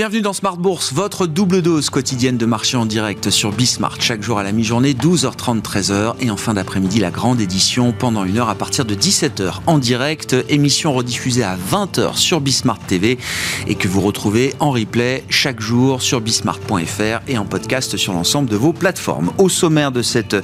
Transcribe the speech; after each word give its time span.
Bienvenue 0.00 0.22
dans 0.22 0.32
Smart 0.32 0.56
Bourse, 0.56 0.94
votre 0.94 1.26
double 1.26 1.60
dose 1.60 1.90
quotidienne 1.90 2.38
de 2.38 2.46
marché 2.46 2.78
en 2.78 2.86
direct 2.86 3.28
sur 3.28 3.52
Bismart. 3.52 4.00
Chaque 4.00 4.22
jour 4.22 4.38
à 4.38 4.42
la 4.42 4.50
mi-journée, 4.50 4.94
12h30, 4.94 5.60
13h. 5.60 6.14
Et 6.20 6.30
en 6.30 6.38
fin 6.38 6.54
d'après-midi, 6.54 7.00
la 7.00 7.10
grande 7.10 7.38
édition 7.38 7.92
pendant 7.92 8.24
une 8.24 8.38
heure 8.38 8.48
à 8.48 8.54
partir 8.54 8.86
de 8.86 8.94
17h 8.94 9.56
en 9.66 9.76
direct. 9.76 10.34
Émission 10.48 10.94
rediffusée 10.94 11.42
à 11.42 11.54
20h 11.54 12.16
sur 12.16 12.40
Bismart 12.40 12.78
TV 12.78 13.18
et 13.66 13.74
que 13.74 13.88
vous 13.88 14.00
retrouvez 14.00 14.54
en 14.58 14.70
replay 14.70 15.22
chaque 15.28 15.60
jour 15.60 16.00
sur 16.00 16.22
bismart.fr 16.22 17.20
et 17.28 17.36
en 17.36 17.44
podcast 17.44 17.98
sur 17.98 18.14
l'ensemble 18.14 18.48
de 18.48 18.56
vos 18.56 18.72
plateformes. 18.72 19.32
Au 19.36 19.50
sommaire 19.50 19.92
de 19.92 20.00
cette 20.00 20.34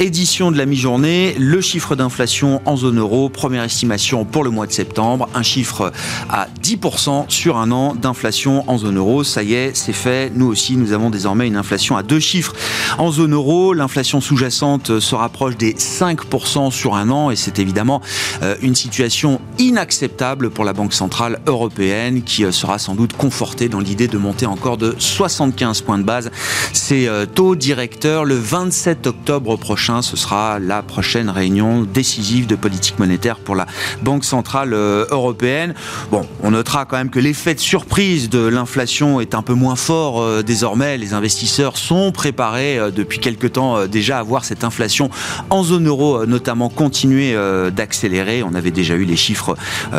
édition 0.00 0.50
de 0.50 0.58
la 0.58 0.66
mi-journée, 0.66 1.36
le 1.38 1.60
chiffre 1.60 1.94
d'inflation 1.94 2.60
en 2.64 2.76
zone 2.76 2.98
euro, 2.98 3.28
première 3.28 3.62
estimation 3.62 4.24
pour 4.24 4.42
le 4.42 4.50
mois 4.50 4.66
de 4.66 4.72
septembre, 4.72 5.28
un 5.36 5.44
chiffre 5.44 5.92
à 6.28 6.48
10% 6.60 7.26
sur 7.28 7.58
un 7.58 7.70
an 7.70 7.94
d'inflation 7.94 8.68
en 8.68 8.76
zone 8.76 8.96
euro 8.96 9.03
ça 9.24 9.42
y 9.42 9.54
est, 9.54 9.76
c'est 9.76 9.92
fait. 9.92 10.32
Nous 10.34 10.46
aussi, 10.46 10.76
nous 10.76 10.92
avons 10.92 11.10
désormais 11.10 11.46
une 11.46 11.56
inflation 11.56 11.96
à 11.96 12.02
deux 12.02 12.20
chiffres 12.20 12.54
en 12.98 13.10
zone 13.10 13.34
euro. 13.34 13.74
L'inflation 13.74 14.20
sous-jacente 14.20 14.98
se 14.98 15.14
rapproche 15.14 15.56
des 15.56 15.74
5% 15.74 16.70
sur 16.70 16.94
un 16.94 17.10
an 17.10 17.30
et 17.30 17.36
c'est 17.36 17.58
évidemment 17.58 18.00
euh, 18.42 18.56
une 18.62 18.74
situation 18.74 19.40
inacceptable 19.58 20.50
pour 20.50 20.64
la 20.64 20.72
Banque 20.72 20.94
Centrale 20.94 21.40
Européenne 21.46 22.22
qui 22.22 22.44
euh, 22.44 22.52
sera 22.52 22.78
sans 22.78 22.94
doute 22.94 23.12
confortée 23.12 23.68
dans 23.68 23.80
l'idée 23.80 24.08
de 24.08 24.16
monter 24.16 24.46
encore 24.46 24.78
de 24.78 24.94
75 24.98 25.82
points 25.82 25.98
de 25.98 26.04
base 26.04 26.30
ses 26.72 27.06
euh, 27.06 27.26
taux 27.26 27.56
directeurs. 27.56 28.24
Le 28.24 28.36
27 28.36 29.06
octobre 29.06 29.56
prochain, 29.56 30.00
ce 30.00 30.16
sera 30.16 30.58
la 30.58 30.82
prochaine 30.82 31.28
réunion 31.28 31.82
décisive 31.82 32.46
de 32.46 32.56
politique 32.56 32.98
monétaire 32.98 33.36
pour 33.36 33.54
la 33.54 33.66
Banque 34.02 34.24
Centrale 34.24 34.72
Européenne. 34.72 35.74
Bon, 36.10 36.26
on 36.42 36.52
notera 36.52 36.86
quand 36.86 36.96
même 36.96 37.10
que 37.10 37.20
l'effet 37.20 37.54
de 37.54 37.60
surprise 37.60 38.30
de 38.30 38.38
l'inflation 38.46 38.93
est 38.94 39.34
un 39.34 39.42
peu 39.42 39.54
moins 39.54 39.74
fort 39.74 40.22
euh, 40.22 40.42
désormais. 40.42 40.98
Les 40.98 41.14
investisseurs 41.14 41.76
sont 41.76 42.12
préparés 42.12 42.78
euh, 42.78 42.90
depuis 42.92 43.18
quelque 43.18 43.48
temps 43.48 43.76
euh, 43.76 43.86
déjà 43.88 44.20
à 44.20 44.22
voir 44.22 44.44
cette 44.44 44.62
inflation 44.62 45.10
en 45.50 45.64
zone 45.64 45.88
euro 45.88 46.26
notamment 46.26 46.68
continuer 46.68 47.34
d'accélérer. 47.74 48.42
On 48.42 48.54
avait 48.54 48.70
déjà 48.70 48.94
eu 48.94 49.04
les 49.04 49.16
chiffres 49.16 49.56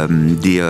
des 0.08 0.62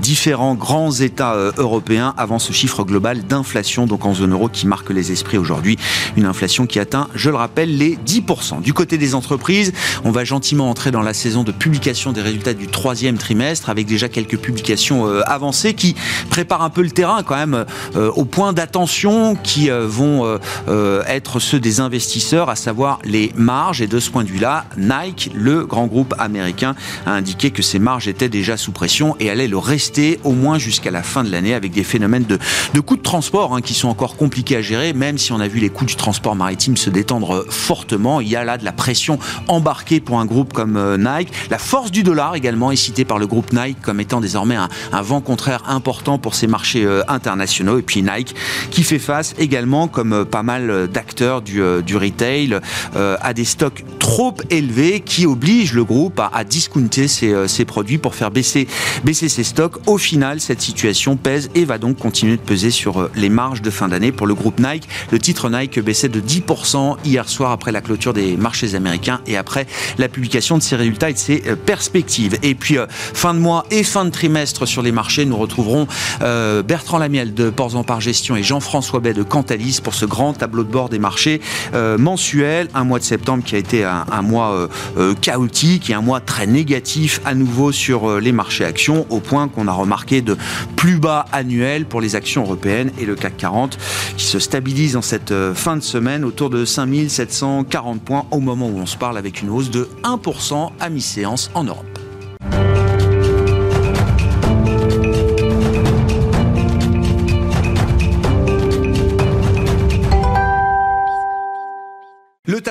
différents 0.00 0.54
grands 0.54 0.90
États 0.90 1.36
européens 1.56 2.14
avant 2.16 2.38
ce 2.38 2.52
chiffre 2.52 2.84
global 2.84 3.24
d'inflation 3.24 3.86
donc 3.86 4.04
en 4.04 4.14
zone 4.14 4.32
euro 4.32 4.48
qui 4.48 4.66
marque 4.66 4.90
les 4.90 5.12
esprits 5.12 5.38
aujourd'hui. 5.38 5.76
Une 6.16 6.26
inflation 6.26 6.66
qui 6.66 6.78
atteint, 6.78 7.08
je 7.14 7.30
le 7.30 7.36
rappelle, 7.36 7.76
les 7.76 7.96
10%. 7.96 8.62
Du 8.62 8.72
côté 8.72 8.98
des 8.98 9.14
entreprises, 9.14 9.72
on 10.04 10.10
va 10.10 10.24
gentiment 10.24 10.68
entrer 10.70 10.90
dans 10.90 11.02
la 11.02 11.14
saison 11.14 11.44
de 11.44 11.52
publication 11.52 12.12
des 12.12 12.22
résultats 12.22 12.54
du 12.54 12.66
troisième 12.66 13.18
trimestre 13.18 13.70
avec 13.70 13.86
déjà 13.86 14.08
quelques 14.08 14.38
publications 14.38 15.06
avancées 15.26 15.74
qui 15.74 15.94
préparent 16.30 16.62
un 16.62 16.70
peu 16.70 16.82
le 16.82 16.90
terrain 16.90 17.22
même 17.36 17.64
euh, 17.96 18.10
au 18.12 18.24
point 18.24 18.52
d'attention 18.52 19.36
qui 19.36 19.70
euh, 19.70 19.86
vont 19.86 20.38
euh, 20.68 21.02
être 21.06 21.40
ceux 21.40 21.60
des 21.60 21.80
investisseurs, 21.80 22.48
à 22.48 22.56
savoir 22.56 22.98
les 23.04 23.32
marges. 23.36 23.82
Et 23.82 23.86
de 23.86 23.98
ce 23.98 24.10
point 24.10 24.24
de 24.24 24.28
vue-là, 24.28 24.64
Nike, 24.76 25.30
le 25.34 25.64
grand 25.66 25.86
groupe 25.86 26.14
américain, 26.18 26.74
a 27.06 27.12
indiqué 27.12 27.50
que 27.50 27.62
ces 27.62 27.78
marges 27.78 28.08
étaient 28.08 28.28
déjà 28.28 28.56
sous 28.56 28.72
pression 28.72 29.16
et 29.20 29.30
allaient 29.30 29.48
le 29.48 29.58
rester 29.58 30.20
au 30.24 30.32
moins 30.32 30.58
jusqu'à 30.58 30.90
la 30.90 31.02
fin 31.02 31.24
de 31.24 31.30
l'année 31.30 31.54
avec 31.54 31.72
des 31.72 31.84
phénomènes 31.84 32.24
de, 32.24 32.38
de 32.72 32.80
coûts 32.80 32.96
de 32.96 33.02
transport 33.02 33.54
hein, 33.54 33.60
qui 33.60 33.74
sont 33.74 33.88
encore 33.88 34.16
compliqués 34.16 34.56
à 34.56 34.62
gérer, 34.62 34.92
même 34.92 35.18
si 35.18 35.32
on 35.32 35.40
a 35.40 35.48
vu 35.48 35.60
les 35.60 35.70
coûts 35.70 35.84
du 35.84 35.96
transport 35.96 36.36
maritime 36.36 36.76
se 36.76 36.90
détendre 36.90 37.44
fortement. 37.48 38.20
Il 38.20 38.28
y 38.28 38.36
a 38.36 38.44
là 38.44 38.58
de 38.58 38.64
la 38.64 38.72
pression 38.72 39.18
embarquée 39.48 40.00
pour 40.00 40.20
un 40.20 40.24
groupe 40.24 40.52
comme 40.52 40.96
Nike. 40.96 41.32
La 41.50 41.58
force 41.58 41.90
du 41.90 42.02
dollar 42.02 42.34
également 42.34 42.70
est 42.70 42.76
citée 42.76 43.04
par 43.04 43.18
le 43.18 43.26
groupe 43.26 43.52
Nike 43.52 43.80
comme 43.82 44.00
étant 44.00 44.20
désormais 44.20 44.56
un, 44.56 44.68
un 44.92 45.02
vent 45.02 45.20
contraire 45.20 45.62
important 45.68 46.18
pour 46.18 46.34
ces 46.34 46.46
marchés 46.46 46.86
internationaux 47.08 47.23
Et 47.26 47.82
puis 47.82 48.02
Nike 48.02 48.34
qui 48.70 48.82
fait 48.82 48.98
face 48.98 49.34
également, 49.38 49.88
comme 49.88 50.12
euh, 50.12 50.24
pas 50.24 50.42
mal 50.42 50.88
d'acteurs 50.88 51.42
du, 51.42 51.62
euh, 51.62 51.80
du 51.80 51.96
retail, 51.96 52.58
euh, 52.96 53.16
à 53.20 53.32
des 53.32 53.44
stocks 53.44 53.84
trop 53.98 54.34
élevés 54.50 55.00
qui 55.00 55.26
obligent 55.26 55.74
le 55.74 55.84
groupe 55.84 56.20
à, 56.20 56.44
discounter 56.44 57.08
ses, 57.08 57.48
ses, 57.48 57.64
produits 57.64 57.98
pour 57.98 58.14
faire 58.14 58.30
baisser, 58.30 58.66
baisser 59.04 59.28
ses 59.28 59.44
stocks. 59.44 59.76
Au 59.86 59.98
final, 59.98 60.40
cette 60.40 60.60
situation 60.60 61.16
pèse 61.16 61.50
et 61.54 61.64
va 61.64 61.78
donc 61.78 61.98
continuer 61.98 62.36
de 62.36 62.42
peser 62.42 62.70
sur 62.70 63.08
les 63.14 63.28
marges 63.28 63.62
de 63.62 63.70
fin 63.70 63.88
d'année 63.88 64.12
pour 64.12 64.26
le 64.26 64.34
groupe 64.34 64.58
Nike. 64.58 64.88
Le 65.10 65.18
titre 65.18 65.48
Nike 65.48 65.80
baissait 65.80 66.08
de 66.08 66.20
10% 66.20 66.96
hier 67.04 67.28
soir 67.28 67.50
après 67.50 67.72
la 67.72 67.80
clôture 67.80 68.12
des 68.12 68.36
marchés 68.36 68.74
américains 68.74 69.20
et 69.26 69.36
après 69.36 69.66
la 69.98 70.08
publication 70.08 70.58
de 70.58 70.62
ses 70.62 70.76
résultats 70.76 71.10
et 71.10 71.14
de 71.14 71.18
ses 71.18 71.38
perspectives. 71.64 72.36
Et 72.42 72.54
puis, 72.54 72.76
fin 72.88 73.34
de 73.34 73.38
mois 73.38 73.64
et 73.70 73.82
fin 73.82 74.04
de 74.04 74.10
trimestre 74.10 74.66
sur 74.66 74.82
les 74.82 74.92
marchés, 74.92 75.24
nous 75.24 75.36
retrouverons 75.36 75.86
Bertrand 76.20 76.98
Lamiel 77.14 77.32
de 77.32 77.48
Ports 77.48 77.76
en 77.76 77.84
Par 77.84 78.00
Gestion 78.00 78.34
et 78.34 78.42
Jean-François 78.42 78.98
Bay 78.98 79.14
de 79.14 79.22
Cantalis 79.22 79.78
pour 79.80 79.94
ce 79.94 80.04
grand 80.04 80.32
tableau 80.32 80.64
de 80.64 80.68
bord 80.72 80.88
des 80.88 80.98
marchés 80.98 81.40
euh, 81.72 81.96
mensuel. 81.96 82.68
Un 82.74 82.82
mois 82.82 82.98
de 82.98 83.04
septembre 83.04 83.44
qui 83.44 83.54
a 83.54 83.58
été 83.58 83.84
un, 83.84 84.22
mois 84.22 84.50
euh, 84.50 84.68
euh, 84.98 85.14
chaotique 85.14 85.90
et 85.90 85.94
un 85.94 86.00
mois 86.00 86.18
très 86.18 86.48
négatif 86.48 87.20
à 87.24 87.36
nouveau 87.36 87.70
sur 87.70 88.18
les 88.18 88.32
marchés 88.32 88.64
actions, 88.64 89.06
au 89.10 89.20
point 89.20 89.46
qu'on 89.46 89.68
a 89.68 89.72
remarqué 89.72 90.22
de 90.22 90.36
plus 90.74 90.98
bas 90.98 91.26
annuels 91.30 91.86
pour 91.86 92.00
les 92.00 92.16
actions 92.16 92.42
européennes 92.42 92.90
et 92.98 93.04
le 93.04 93.14
CAC 93.14 93.36
40 93.36 93.78
qui 94.16 94.24
se 94.26 94.40
stabilise 94.40 94.96
en 94.96 95.02
cette 95.02 95.32
fin 95.54 95.76
de 95.76 95.82
semaine 95.82 96.24
autour 96.24 96.50
de 96.50 96.64
5740 96.64 98.02
points 98.02 98.26
au 98.32 98.40
moment 98.40 98.66
où 98.66 98.78
on 98.80 98.86
se 98.86 98.96
parle 98.96 99.18
avec 99.18 99.40
une 99.40 99.50
hausse 99.50 99.70
de 99.70 99.88
1% 100.02 100.70
à 100.80 100.90
mi-séance 100.90 101.52
en 101.54 101.62
Europe. 101.62 101.93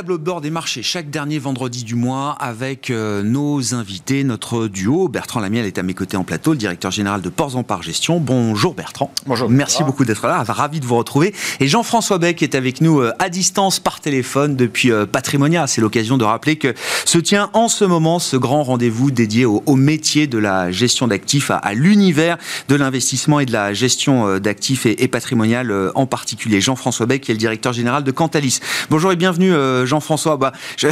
Le 0.03 0.08
tableau 0.08 0.18
de 0.18 0.24
bord 0.24 0.41
des 0.41 0.50
marchés 0.50 0.84
chaque 0.84 1.09
dernier 1.09 1.40
vendredi 1.40 1.86
du 1.86 1.96
mois 1.96 2.31
avec 2.31 2.90
euh, 2.90 3.24
nos 3.24 3.74
invités, 3.74 4.25
notre 4.25 4.68
duo. 4.68 5.08
Bertrand 5.08 5.40
Lamiel 5.40 5.66
est 5.66 5.78
à 5.78 5.84
mes 5.84 5.94
côtés 5.94 6.18
en 6.18 6.25
plateau, 6.25 6.52
le 6.52 6.58
directeur 6.58 6.91
général 6.91 7.22
de 7.22 7.30
Ports 7.30 7.56
en 7.56 7.64
Par 7.64 7.84
Gestion. 7.84 8.19
Bonjour 8.19 8.74
Bertrand. 8.74 9.13
Bonjour. 9.28 9.50
Merci 9.50 9.81
beaucoup 9.86 10.03
d'être 10.03 10.28
là, 10.28 10.44
ravi 10.44 10.81
de 10.81 10.86
vous 10.86 10.97
retrouver. 10.97 11.34
Et 11.62 11.69
Jean-François 11.69 12.18
Beck 12.18 12.44
est 12.44 12.53
avec 12.53 12.81
nous 12.81 13.00
euh, 13.00 13.13
à 13.19 13.30
distance 13.30 13.80
par 13.80 14.02
téléphone 14.02 14.58
depuis 14.58 14.92
euh, 14.92 15.06
Patrimonia. 15.06 15.68
C'est 15.68 15.80
l'occasion 15.80 16.18
de 16.18 16.25
rappeler 16.25 16.58
que 16.58 16.74
se 17.06 17.18
tient 17.18 17.50
en 17.53 17.69
ce 17.69 17.86
moment 17.86 18.19
ce 18.19 18.36
grand 18.36 18.63
rendez-vous 18.63 19.09
dédié 19.09 19.46
au, 19.46 19.75
métier 19.78 20.28
de 20.28 20.38
la 20.38 20.69
gestion 20.69 21.08
d'actifs, 21.08 21.50
à, 21.50 21.74
l'univers 21.74 22.38
de 22.68 22.75
l'investissement 22.75 23.40
et 23.40 23.46
de 23.46 23.53
la 23.53 23.74
gestion 23.74 24.38
d'actifs 24.40 24.86
et, 24.86 25.08
patrimonial 25.08 25.92
en 25.96 26.06
particulier. 26.08 26.59
Jean-François 26.59 27.06
Beck 27.06 27.22
qui 27.22 27.31
est 27.31 27.36
le 27.36 27.40
directeur 27.40 27.72
général 27.72 28.03
de 28.03 28.12
Cantalis. 28.12 28.59
Bonjour 28.90 29.13
et 29.13 29.16
bienvenue 29.16 29.53
euh, 29.53 29.86
Jean-François. 29.94 30.38
Bah, 30.38 30.54
je 30.76 30.88
ne 30.88 30.92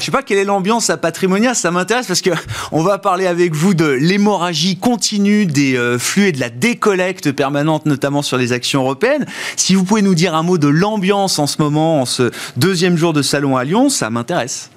sais 0.00 0.12
pas 0.12 0.22
quelle 0.22 0.38
est 0.38 0.44
l'ambiance 0.44 0.88
à 0.88 0.96
Patrimonia, 0.96 1.52
ça 1.54 1.72
m'intéresse 1.72 2.06
parce 2.06 2.22
que 2.22 2.30
on 2.70 2.82
va 2.82 2.98
parler 2.98 3.26
avec 3.26 3.54
vous 3.54 3.74
de 3.74 3.90
l'hémorragie 3.90 4.78
continue 4.78 5.46
des 5.46 5.76
euh, 5.76 5.98
flux 5.98 6.28
et 6.28 6.32
de 6.32 6.38
la 6.38 6.48
décollecte 6.48 7.32
permanente, 7.32 7.86
notamment 7.86 8.22
sur 8.22 8.38
les 8.38 8.52
actions 8.52 8.82
européennes. 8.82 9.24
Si 9.56 9.74
vous 9.74 9.84
pouvez 9.84 10.02
nous 10.02 10.14
dire 10.14 10.36
un 10.36 10.44
mot 10.44 10.58
de 10.58 10.68
l'ambiance 10.68 11.40
en 11.40 11.48
ce 11.48 11.60
moment, 11.60 12.00
en 12.02 12.04
ce 12.04 12.30
deuxième 12.56 12.96
jour 12.96 13.12
de 13.12 13.22
salon 13.22 13.56
à 13.56 13.64
Lyon, 13.64 13.88
ça 13.88 14.10
m'intéresse. 14.10 14.70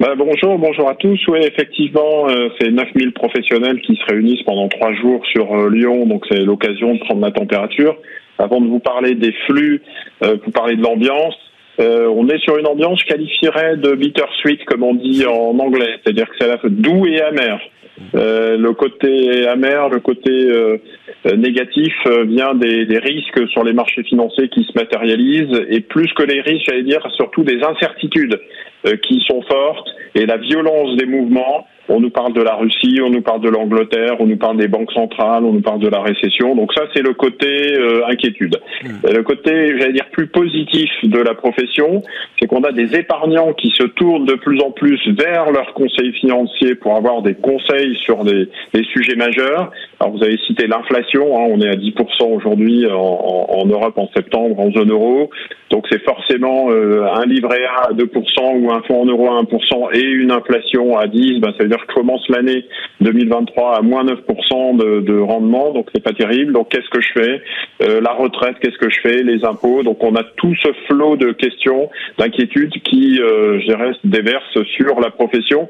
Bah, 0.00 0.14
bonjour, 0.16 0.58
bonjour 0.58 0.90
à 0.90 0.96
tous. 0.96 1.20
Oui, 1.28 1.38
effectivement, 1.42 2.28
euh, 2.28 2.48
c'est 2.60 2.72
9000 2.72 3.12
professionnels 3.12 3.80
qui 3.82 3.94
se 3.94 4.12
réunissent 4.12 4.42
pendant 4.42 4.68
trois 4.68 4.92
jours 4.94 5.24
sur 5.26 5.70
Lyon, 5.70 6.04
donc 6.06 6.24
c'est 6.28 6.40
l'occasion 6.40 6.94
de 6.94 6.98
prendre 6.98 7.20
la 7.20 7.30
température. 7.30 7.96
Avant 8.38 8.60
de 8.60 8.66
vous 8.66 8.80
parler 8.80 9.14
des 9.14 9.32
flux, 9.46 9.82
vous 10.20 10.50
parler 10.50 10.76
de 10.76 10.82
l'ambiance. 10.82 11.36
Euh, 11.78 12.06
on 12.08 12.28
est 12.28 12.38
sur 12.38 12.56
une 12.56 12.66
ambiance, 12.66 13.00
je 13.00 13.06
qualifierais 13.06 13.76
de 13.76 13.94
bittersweet, 13.94 14.64
comme 14.64 14.82
on 14.82 14.94
dit 14.94 15.26
en 15.26 15.58
anglais, 15.58 15.98
c'est-à-dire 16.02 16.28
que 16.28 16.34
c'est 16.38 16.46
à 16.46 16.48
la 16.48 16.58
fois 16.58 16.70
doux 16.70 17.06
et 17.06 17.20
amer. 17.20 17.60
Euh, 18.14 18.56
le 18.56 18.72
côté 18.72 19.46
amer, 19.46 19.88
le 19.88 20.00
côté 20.00 20.30
euh, 20.30 20.78
négatif 21.36 21.94
vient 22.26 22.54
des, 22.54 22.86
des, 22.86 22.98
risques 22.98 23.48
sur 23.48 23.64
les 23.64 23.72
marchés 23.72 24.02
financiers 24.04 24.48
qui 24.48 24.64
se 24.64 24.72
matérialisent 24.74 25.60
et 25.68 25.80
plus 25.80 26.12
que 26.14 26.22
les 26.22 26.40
risques, 26.40 26.66
j'allais 26.66 26.82
dire 26.82 27.06
surtout 27.16 27.44
des 27.44 27.62
incertitudes 27.62 28.40
qui 29.02 29.20
sont 29.26 29.42
fortes 29.42 29.88
et 30.14 30.26
la 30.26 30.36
violence 30.36 30.96
des 30.96 31.06
mouvements 31.06 31.66
on 31.88 32.00
nous 32.00 32.10
parle 32.10 32.32
de 32.32 32.42
la 32.42 32.54
Russie, 32.54 32.98
on 33.00 33.10
nous 33.10 33.22
parle 33.22 33.40
de 33.42 33.48
l'Angleterre, 33.48 34.16
on 34.18 34.26
nous 34.26 34.36
parle 34.36 34.56
des 34.56 34.68
banques 34.68 34.90
centrales, 34.92 35.44
on 35.44 35.52
nous 35.52 35.60
parle 35.60 35.78
de 35.78 35.88
la 35.88 36.00
récession. 36.00 36.56
Donc 36.56 36.72
ça, 36.74 36.82
c'est 36.94 37.02
le 37.02 37.14
côté 37.14 37.78
euh, 37.78 38.06
inquiétude. 38.08 38.58
Hmm. 38.82 39.08
le 39.12 39.22
côté, 39.22 39.78
j'allais 39.78 39.92
dire, 39.92 40.06
plus 40.10 40.26
positif 40.26 40.90
de 41.04 41.18
la 41.18 41.34
profession, 41.34 42.02
c'est 42.38 42.46
qu'on 42.46 42.64
a 42.64 42.72
des 42.72 42.96
épargnants 42.96 43.52
qui 43.52 43.70
se 43.76 43.84
tournent 43.84 44.26
de 44.26 44.34
plus 44.34 44.60
en 44.62 44.72
plus 44.72 45.00
vers 45.16 45.50
leurs 45.52 45.74
conseils 45.74 46.12
financiers 46.12 46.74
pour 46.74 46.96
avoir 46.96 47.22
des 47.22 47.34
conseils 47.34 47.56
conseils 47.56 47.96
sur 47.96 48.24
des, 48.24 48.48
sujets 48.92 49.16
majeurs. 49.16 49.70
Alors 50.00 50.16
vous 50.16 50.22
avez 50.22 50.38
cité 50.46 50.66
l'inflation, 50.66 50.95
hein, 50.98 51.46
on 51.50 51.60
est 51.60 51.68
à 51.68 51.76
10% 51.76 52.34
aujourd'hui 52.34 52.86
en, 52.90 52.94
en, 52.94 53.66
Europe 53.66 53.96
en 53.98 54.08
septembre, 54.14 54.58
en 54.60 54.70
zone 54.70 54.90
euro. 54.90 55.30
Donc 55.70 55.86
c'est 55.90 56.02
forcément 56.04 56.70
euh, 56.70 57.04
un 57.14 57.26
livret 57.26 57.64
A 57.64 57.88
à 57.88 57.92
2% 57.92 58.60
ou 58.60 58.70
un 58.70 58.82
fonds 58.82 59.02
en 59.02 59.06
euros 59.06 59.28
à 59.28 59.42
1% 59.42 59.96
et 59.96 60.02
une 60.02 60.30
inflation 60.30 60.96
à 60.96 61.06
10, 61.06 61.40
ben, 61.40 61.52
ça 61.56 61.64
veut 61.64 61.68
dire 61.68 61.78
que 61.78 61.92
je 61.92 61.94
commence 61.94 62.28
l'année 62.28 62.64
2023 63.00 63.78
à 63.78 63.82
moins 63.82 64.04
9% 64.04 64.76
de, 64.76 65.00
de, 65.00 65.18
rendement, 65.18 65.72
donc 65.72 65.88
c'est 65.94 66.02
pas 66.02 66.12
terrible. 66.12 66.52
Donc 66.52 66.68
qu'est-ce 66.68 66.88
que 66.90 67.00
je 67.00 67.12
fais? 67.12 67.42
Euh, 67.82 68.00
La 68.00 68.12
retraite, 68.12 68.56
qu'est-ce 68.60 68.78
que 68.78 68.90
je 68.90 69.00
fais? 69.00 69.22
Les 69.22 69.44
impôts. 69.44 69.82
Donc 69.82 70.02
on 70.04 70.14
a 70.14 70.22
tout 70.36 70.54
ce 70.62 70.68
flot 70.86 71.16
de 71.16 71.32
questions, 71.32 71.90
d'inquiétudes 72.18 72.72
qui, 72.84 73.20
euh, 73.20 73.58
je 73.60 73.66
dirais, 73.66 73.90
déversent 74.04 74.62
sur 74.76 75.00
la 75.00 75.10
profession. 75.10 75.68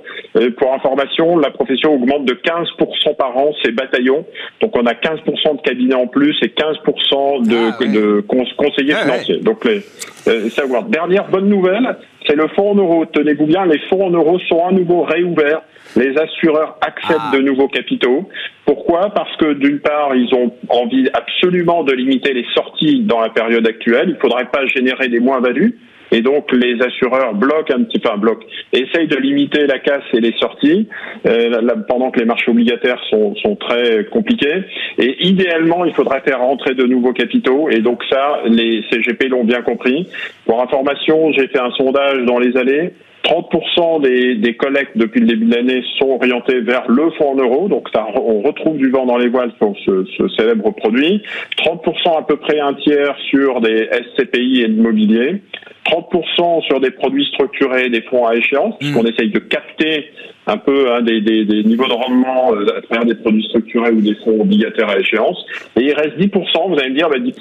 Pour 0.59 0.75
information, 0.75 1.39
la 1.39 1.51
profession 1.51 1.95
augmente 1.95 2.27
de 2.27 2.35
15% 2.35 3.17
par 3.17 3.37
an 3.37 3.53
ses 3.65 3.73
bataillons. 3.73 4.25
Donc 4.61 4.77
on 4.77 4.87
a 4.87 4.93
15% 4.93 5.16
de 5.25 5.61
cabinets 5.63 5.95
en 5.95 6.07
plus 6.07 6.37
et 6.43 6.49
15% 6.49 7.47
de, 7.47 7.57
ah, 7.57 7.85
de 7.85 8.25
conseillers 8.57 8.95
financiers. 8.95 9.39
Donc 9.39 9.65
les, 9.65 9.83
euh, 10.29 10.49
Dernière 10.89 11.29
bonne 11.29 11.49
nouvelle, 11.49 11.97
c'est 12.27 12.37
le 12.37 12.49
fonds 12.49 12.71
en 12.71 12.75
euros. 12.75 13.07
Tenez-vous 13.07 13.47
bien, 13.47 13.67
les 13.67 13.79
fonds 13.89 14.07
en 14.07 14.11
euros 14.11 14.39
sont 14.49 14.65
à 14.65 14.73
nouveau 14.73 15.03
réouverts. 15.03 15.63
Les 15.97 16.17
assureurs 16.19 16.77
acceptent 16.81 17.33
ah. 17.33 17.37
de 17.37 17.43
nouveaux 17.43 17.69
capitaux. 17.69 18.29
Pourquoi? 18.65 19.11
Parce 19.11 19.35
que 19.37 19.55
d'une 19.55 19.79
part, 19.79 20.15
ils 20.15 20.35
ont 20.35 20.53
envie 20.69 21.09
absolument 21.13 21.85
de 21.85 21.93
limiter 21.93 22.33
les 22.33 22.45
sorties 22.55 23.03
dans 23.03 23.21
la 23.21 23.31
période 23.31 23.67
actuelle. 23.67 24.09
Il 24.09 24.15
ne 24.15 24.21
faudrait 24.21 24.47
pas 24.47 24.67
générer 24.67 25.09
des 25.09 25.21
moins-values. 25.21 25.79
Et 26.13 26.21
donc 26.21 26.53
les 26.53 26.81
assureurs 26.83 27.35
bloquent 27.35 27.75
un 27.75 27.83
petit 27.85 27.99
peu, 27.99 28.11
un 28.11 28.17
bloc, 28.17 28.45
essayent 28.73 29.09
de 29.09 29.17
limiter 29.17 29.67
la 29.67 29.79
casse 29.79 30.05
et 30.13 30.21
les 30.21 30.33
sorties 30.39 30.89
euh, 31.27 31.61
pendant 31.89 32.11
que 32.11 32.21
les 32.21 32.27
marchés 32.27 32.51
obligataires 32.51 33.01
sont, 33.11 33.35
sont, 33.37 33.57
très 33.57 34.05
compliqués. 34.07 34.63
Et 34.99 35.27
idéalement, 35.27 35.85
il 35.85 35.95
faudrait 35.95 36.21
faire 36.21 36.41
rentrer 36.41 36.75
de 36.75 36.85
nouveaux 36.85 37.13
capitaux. 37.13 37.69
Et 37.71 37.81
donc 37.81 38.03
ça, 38.11 38.41
les 38.47 38.85
CGP 38.91 39.29
l'ont 39.29 39.45
bien 39.45 39.63
compris. 39.63 40.09
Pour 40.45 40.63
information, 40.63 41.33
j'ai 41.33 41.49
fait 41.49 41.59
un 41.59 41.71
sondage 41.73 42.25
dans 42.25 42.39
les 42.39 42.57
allées. 42.57 42.93
30% 43.27 44.03
des, 44.03 44.37
des, 44.37 44.55
collectes 44.55 44.97
depuis 44.97 45.21
le 45.21 45.27
début 45.27 45.47
de 45.47 45.57
l'année 45.57 45.83
sont 45.99 46.11
orientées 46.11 46.61
vers 46.61 46.89
le 46.89 47.11
fonds 47.11 47.33
en 47.33 47.35
euros, 47.35 47.69
donc 47.69 47.89
ça, 47.93 48.07
on 48.15 48.41
retrouve 48.41 48.77
du 48.77 48.89
vent 48.91 49.05
dans 49.05 49.17
les 49.17 49.29
voiles 49.29 49.51
sur 49.59 49.75
ce, 49.85 50.05
ce, 50.17 50.29
célèbre 50.37 50.71
produit. 50.71 51.23
30% 51.59 52.19
à 52.19 52.23
peu 52.23 52.37
près 52.37 52.61
un 52.61 52.75
tiers 52.75 53.17
sur 53.31 53.61
des 53.61 53.89
SCPI 54.15 54.63
et 54.63 54.69
l'immobilier. 54.69 55.43
30% 55.87 56.63
sur 56.67 56.81
des 56.81 56.91
produits 56.91 57.27
structurés, 57.27 57.89
des 57.91 58.03
fonds 58.03 58.27
à 58.27 58.35
échéance, 58.35 58.75
mmh. 58.75 58.79
puisqu'on 58.79 59.05
essaye 59.05 59.31
de 59.31 59.39
capter 59.39 60.11
un 60.47 60.57
peu 60.59 60.93
hein, 60.93 61.03
des, 61.03 61.21
des, 61.21 61.45
des, 61.45 61.65
niveaux 61.65 61.89
de 61.89 61.93
rendement 61.93 62.53
euh, 62.55 62.79
à 62.79 62.83
travers 62.83 63.05
des 63.05 63.15
produits 63.15 63.45
structurés 63.49 63.91
ou 63.91 64.01
des 64.01 64.15
fonds 64.17 64.41
obligataires 64.41 64.89
à 64.89 64.99
échéance. 64.99 65.45
Et 65.77 65.83
il 65.83 65.93
reste 65.93 66.17
10%, 66.19 66.31
vous 66.69 66.79
allez 66.79 66.91
me 66.91 66.97
dire, 66.97 67.09
bah, 67.09 67.19
10%, 67.19 67.33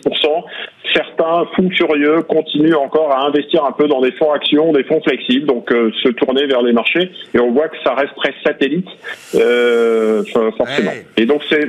certains 0.94 1.46
fous 1.56 1.70
furieux 1.76 2.22
continuent 2.24 2.76
encore 2.76 3.12
à 3.12 3.26
investir 3.28 3.64
un 3.66 3.72
peu 3.72 3.88
dans 3.88 4.02
des 4.02 4.12
fonds 4.14 4.32
actions, 4.32 4.72
des 4.72 4.84
fonds 4.84 5.02
flexibles, 5.02 5.46
donc 5.46 5.72
euh, 5.72 5.92
se 6.04 6.10
tourner 6.10 6.48
vers 6.48 6.62
les 6.62 6.74
marchés. 6.74 7.12
Et 7.34 7.40
on 7.40 7.52
voit 7.52 7.68
que 7.68 7.78
ça 7.84 7.94
reste 7.94 8.16
très 8.16 8.34
satellite, 8.44 8.88
euh, 9.36 10.24
forcément. 10.58 10.92
Et 11.18 11.26
donc 11.26 11.42
c'est 11.50 11.68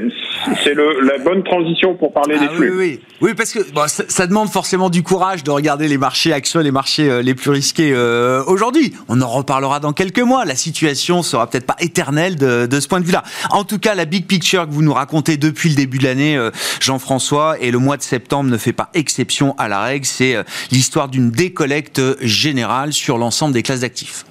c'est 0.62 0.74
la 0.74 1.18
bonne 1.24 1.42
transition 1.42 1.94
pour 1.94 2.12
parler 2.12 2.36
ah 2.38 2.46
des 2.46 2.48
flux. 2.54 2.70
Oui, 2.70 2.76
oui. 2.78 3.00
oui 3.20 3.34
parce 3.34 3.52
que 3.52 3.58
bon, 3.72 3.86
ça, 3.88 4.04
ça, 4.08 4.26
demande 4.26 4.48
forcément 4.48 4.90
du 4.90 5.02
courage 5.02 5.42
de 5.44 5.50
regarder 5.50 5.88
les 5.88 5.98
marchés 5.98 6.32
actions, 6.32 6.60
les 6.60 6.70
marchés 6.70 7.10
euh, 7.10 7.22
les 7.22 7.34
plus 7.34 7.50
risqués 7.50 7.92
euh, 7.94 8.42
aujourd'hui. 8.46 8.92
On 9.08 9.20
en 9.20 9.28
reparlera 9.28 9.80
dans 9.80 9.92
quelques 9.92 10.20
mois. 10.20 10.44
La 10.44 10.54
situation 10.54 11.22
sera 11.26 11.48
peut-être 11.48 11.66
pas 11.66 11.76
éternelle 11.80 12.36
de, 12.36 12.80
ce 12.80 12.88
point 12.88 13.00
de 13.00 13.04
vue-là. 13.04 13.24
En 13.50 13.64
tout 13.64 13.78
cas, 13.78 13.94
la 13.94 14.04
big 14.04 14.26
picture 14.26 14.66
que 14.66 14.72
vous 14.72 14.82
nous 14.82 14.92
racontez 14.92 15.36
depuis 15.36 15.70
le 15.70 15.74
début 15.74 15.98
de 15.98 16.04
l'année, 16.04 16.38
Jean-François, 16.80 17.56
et 17.60 17.70
le 17.70 17.78
mois 17.78 17.96
de 17.96 18.02
septembre 18.02 18.50
ne 18.50 18.58
fait 18.58 18.72
pas 18.72 18.90
exception 18.94 19.54
à 19.58 19.68
la 19.68 19.80
règle. 19.82 20.06
C'est 20.06 20.36
l'histoire 20.70 21.08
d'une 21.08 21.30
décollecte 21.30 22.00
générale 22.24 22.92
sur 22.92 23.18
l'ensemble 23.18 23.54
des 23.54 23.62
classes 23.62 23.80
d'actifs. 23.80 24.24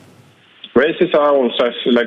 Oui, 0.77 0.83
c'est 0.99 1.09
ça. 1.09 1.31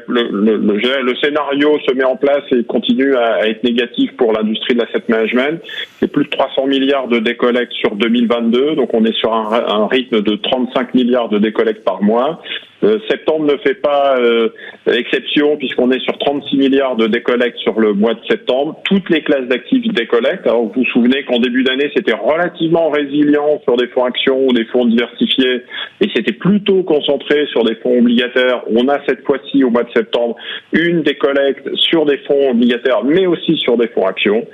le, 0.09 1.15
scénario 1.23 1.79
se 1.89 1.95
met 1.95 2.05
en 2.05 2.17
place 2.17 2.45
et 2.53 2.65
continue 2.65 3.17
à, 3.17 3.49
être 3.49 3.65
négatif 3.65 4.15
pour 4.19 4.33
l'industrie 4.33 4.75
de 4.75 4.81
l'asset 4.81 5.03
management. 5.09 5.63
C'est 6.01 6.13
plus 6.13 6.25
de 6.25 6.31
300 6.31 6.67
milliards 6.67 7.09
de 7.09 7.19
décollectes 7.19 7.73
sur 7.73 7.97
2022, 7.97 8.75
donc 8.75 8.93
on 8.93 9.07
est 9.07 9.17
sur 9.17 9.33
un, 9.33 9.87
rythme 9.87 10.21
de 10.21 10.37
35 10.37 10.93
milliards 10.93 11.31
de 11.31 11.39
décollectes 11.39 11.83
par 11.83 12.03
mois. 12.03 12.43
Euh, 12.85 12.99
septembre 13.09 13.45
ne 13.47 13.57
fait 13.57 13.75
pas 13.75 14.17
euh, 14.21 14.51
exception 14.87 15.57
puisqu'on 15.57 15.91
est 15.91 15.99
sur 15.99 16.17
36 16.17 16.57
milliards 16.59 16.95
de 16.95 17.09
décollectes 17.09 17.59
sur 17.59 17.81
le 17.81 17.93
mois 17.93 18.15
de 18.15 18.21
septembre. 18.31 18.81
Toutes 18.85 19.11
les 19.11 19.23
classes 19.23 19.49
d'actifs 19.49 19.83
décollectent. 19.95 20.47
Alors 20.47 20.63
vous 20.63 20.73
vous 20.77 20.85
souvenez 20.85 21.25
qu'en 21.25 21.41
début 21.41 21.65
d'année 21.65 21.91
c'était 21.97 22.15
relativement 22.15 22.91
résilient 22.91 23.61
sur 23.65 23.77
des 23.77 23.89
fonds 23.89 24.05
actions 24.05 24.47
ou 24.47 24.53
des 24.53 24.65
fonds 24.67 24.85
diversifiés 24.85 25.65
et 26.01 26.09
c'était 26.15 26.33
plutôt 26.33 26.85
concentré 26.85 27.47
sur 27.47 27.65
des 27.65 27.75
fonds 27.77 27.99
obligataires. 27.99 28.58
On 28.75 28.89
a 28.89 28.99
cette 29.07 29.25
fois-ci 29.25 29.65
au 29.65 29.71
mois 29.71 29.85
de 29.85 29.93
septembre 29.95 30.37
une 30.73 31.03
décollecte 31.03 31.69
sur 31.77 32.05
des 32.07 32.19
fonds 32.19 32.51
obligataires 32.51 33.05
mais 33.05 33.27
aussi 33.27 33.57
sur 33.59 33.77
des 33.77 33.89
fonds 33.89 34.07
actions. 34.07 34.47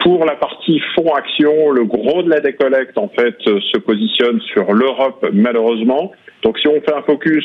Pour 0.00 0.24
la 0.24 0.36
partie 0.36 0.80
fonds 0.94 1.14
actions, 1.14 1.70
le 1.70 1.84
gros 1.84 2.22
de 2.22 2.30
la 2.30 2.40
décollecte 2.40 2.96
en 2.98 3.08
fait 3.08 3.36
se 3.42 3.78
positionne 3.78 4.40
sur 4.52 4.72
l'Europe 4.72 5.26
malheureusement. 5.32 6.12
Donc 6.42 6.58
si 6.58 6.68
on 6.68 6.80
fait 6.80 6.94
un 6.94 7.02
focus 7.02 7.44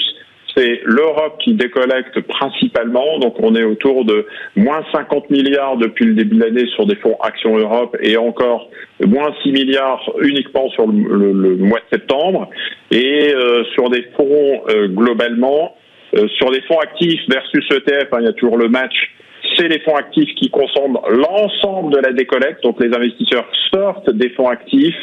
c'est 0.56 0.81
l'Europe 0.84 1.38
qui 1.40 1.54
décollecte 1.54 2.19
principalement. 2.22 3.19
Donc 3.19 3.36
on 3.40 3.56
est 3.56 3.63
autour 3.63 4.06
de 4.06 4.25
moins 4.56 4.84
50 4.92 5.30
milliards 5.30 5.78
depuis 5.78 6.06
le 6.06 6.13
début 6.13 6.38
de 6.38 6.44
l'année 6.44 6.68
sur 6.75 6.86
des 6.86 6.96
fonds 6.96 7.18
Action 7.22 7.58
Europe 7.58 7.96
et 8.02 8.18
encore 8.18 8.69
moins 9.06 9.34
6 9.44 9.52
milliards 9.52 10.12
uniquement 10.22 10.69
sur 10.69 10.88
le, 10.88 11.56
mois 11.58 11.80
de 11.80 11.98
septembre. 11.98 12.50
Et 12.92 13.34
euh, 13.34 13.63
sur 13.74 13.90
des 13.90 14.04
fonds 14.18 14.62
euh, 14.69 14.88
globalement, 14.88 15.75
euh, 16.16 16.28
sur 16.38 16.52
des 16.52 16.62
fonds 16.63 16.80
actifs 16.80 17.22
versus 17.30 17.66
ETF, 17.72 18.08
hein, 18.12 18.18
il 18.19 18.25
y 18.25 18.30
a 18.30 18.34
toujours 18.34 18.58
le 18.58 18.69
match 18.69 19.12
c'est 19.58 19.68
les 19.68 19.80
fonds 19.80 19.96
actifs 19.96 20.34
qui 20.36 20.50
concentrent 20.50 21.10
l'ensemble 21.10 21.94
de 21.94 22.00
la 22.00 22.13
décollecte. 22.13 22.63
Donc 22.63 22.80
les 22.80 22.94
investisseurs 22.96 23.48
sortent 23.72 24.10
des 24.12 24.30
fonds 24.30 24.50
actifs 24.50 24.96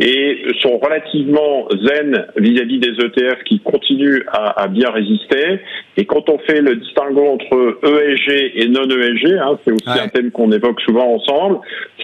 et 0.00 0.42
sont 0.60 0.78
relativement 0.78 1.68
zen 1.70 2.26
vis-à-vis 2.36 2.78
des 2.78 2.90
ETF 2.90 3.44
qui 3.44 3.60
continuent 3.60 4.24
à, 4.28 4.66
bien 4.68 4.90
résister. 4.90 5.60
Et 5.96 6.04
quand 6.04 6.28
on 6.28 6.38
fait 6.38 6.60
le 6.60 6.76
distinguo 6.76 7.26
entre 7.26 7.78
ESG 7.84 8.52
et 8.56 8.68
non 8.68 8.88
ESG, 8.88 9.38
hein, 9.38 9.58
c'est 9.64 9.72
aussi 9.72 10.00
un 10.00 10.08
thème 10.08 10.30
qu'on 10.30 10.50
évoque 10.50 10.80
souvent 10.80 11.14
ensemble, 11.14 11.58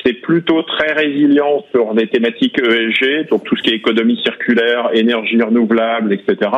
c'est 0.05 0.15
plutôt 0.15 0.63
très 0.63 0.93
résilient 0.93 1.65
sur 1.73 1.93
des 1.95 2.07
thématiques 2.07 2.59
ESG, 2.59 3.29
donc 3.29 3.45
tout 3.45 3.57
ce 3.57 3.63
qui 3.63 3.71
est 3.71 3.77
économie 3.77 4.21
circulaire, 4.23 4.91
énergie 4.95 5.43
renouvelable, 5.43 6.13
etc 6.13 6.51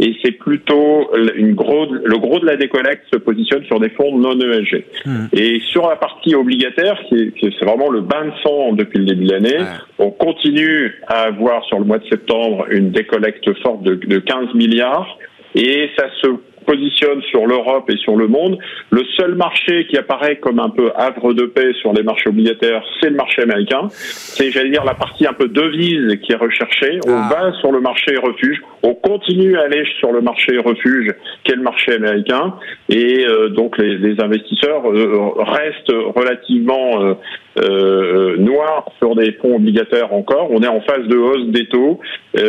et 0.00 0.16
c'est 0.22 0.32
plutôt 0.32 1.10
une 1.34 1.54
gros, 1.54 1.86
le 1.86 2.18
gros 2.18 2.38
de 2.38 2.46
la 2.46 2.56
décollecte 2.56 3.04
se 3.12 3.18
positionne 3.18 3.64
sur 3.64 3.80
des 3.80 3.90
fonds 3.90 4.16
non 4.16 4.38
ESG. 4.38 4.84
Hmm. 5.04 5.26
Et 5.32 5.60
sur 5.72 5.88
la 5.88 5.96
partie 5.96 6.34
obligataire, 6.34 6.98
c'est 7.10 7.64
vraiment 7.64 7.90
le 7.90 8.00
bain 8.00 8.26
de 8.26 8.32
sang 8.42 8.72
depuis 8.72 9.00
le 9.00 9.06
début 9.06 9.24
de 9.24 9.32
l'année, 9.32 9.58
on 9.98 10.10
continue 10.10 10.67
à 11.06 11.22
avoir 11.22 11.64
sur 11.64 11.78
le 11.78 11.84
mois 11.84 11.98
de 11.98 12.08
septembre 12.08 12.66
une 12.70 12.90
décollecte 12.90 13.52
forte 13.62 13.82
de, 13.82 13.94
de 13.94 14.18
15 14.18 14.54
milliards. 14.54 15.18
Et 15.54 15.90
ça 15.96 16.06
se 16.20 16.28
positionne 16.68 17.22
sur 17.30 17.46
l'Europe 17.46 17.88
et 17.88 17.96
sur 17.96 18.16
le 18.16 18.28
monde. 18.28 18.58
Le 18.90 19.02
seul 19.16 19.34
marché 19.34 19.86
qui 19.86 19.96
apparaît 19.96 20.36
comme 20.36 20.60
un 20.60 20.68
peu 20.68 20.90
havre 20.94 21.32
de 21.32 21.46
paix 21.46 21.72
sur 21.80 21.94
les 21.94 22.02
marchés 22.02 22.28
obligataires, 22.28 22.82
c'est 23.00 23.08
le 23.08 23.16
marché 23.16 23.42
américain. 23.42 23.88
C'est, 23.90 24.50
j'allais 24.50 24.70
dire, 24.70 24.84
la 24.84 24.94
partie 24.94 25.26
un 25.26 25.32
peu 25.32 25.48
devise 25.48 26.18
qui 26.22 26.32
est 26.32 26.36
recherchée. 26.36 27.00
On 27.06 27.12
ah. 27.12 27.28
va 27.30 27.52
sur 27.60 27.72
le 27.72 27.80
marché 27.80 28.16
refuge. 28.16 28.60
On 28.82 28.94
continue 28.94 29.56
à 29.56 29.62
aller 29.62 29.84
sur 29.98 30.12
le 30.12 30.20
marché 30.20 30.58
refuge, 30.58 31.14
qui 31.44 31.52
est 31.52 31.56
le 31.56 31.62
marché 31.62 31.94
américain. 31.94 32.54
Et 32.90 33.24
euh, 33.26 33.48
donc, 33.48 33.78
les, 33.78 33.96
les 33.96 34.20
investisseurs 34.20 34.92
euh, 34.92 35.30
restent 35.38 35.92
relativement 36.14 37.02
euh, 37.02 37.14
euh, 37.58 38.36
noirs 38.36 38.90
sur 38.98 39.14
des 39.14 39.32
fonds 39.32 39.56
obligataires 39.56 40.12
encore. 40.12 40.48
On 40.50 40.62
est 40.62 40.68
en 40.68 40.82
phase 40.82 41.06
de 41.08 41.16
hausse 41.16 41.46
des 41.48 41.66
taux. 41.66 42.00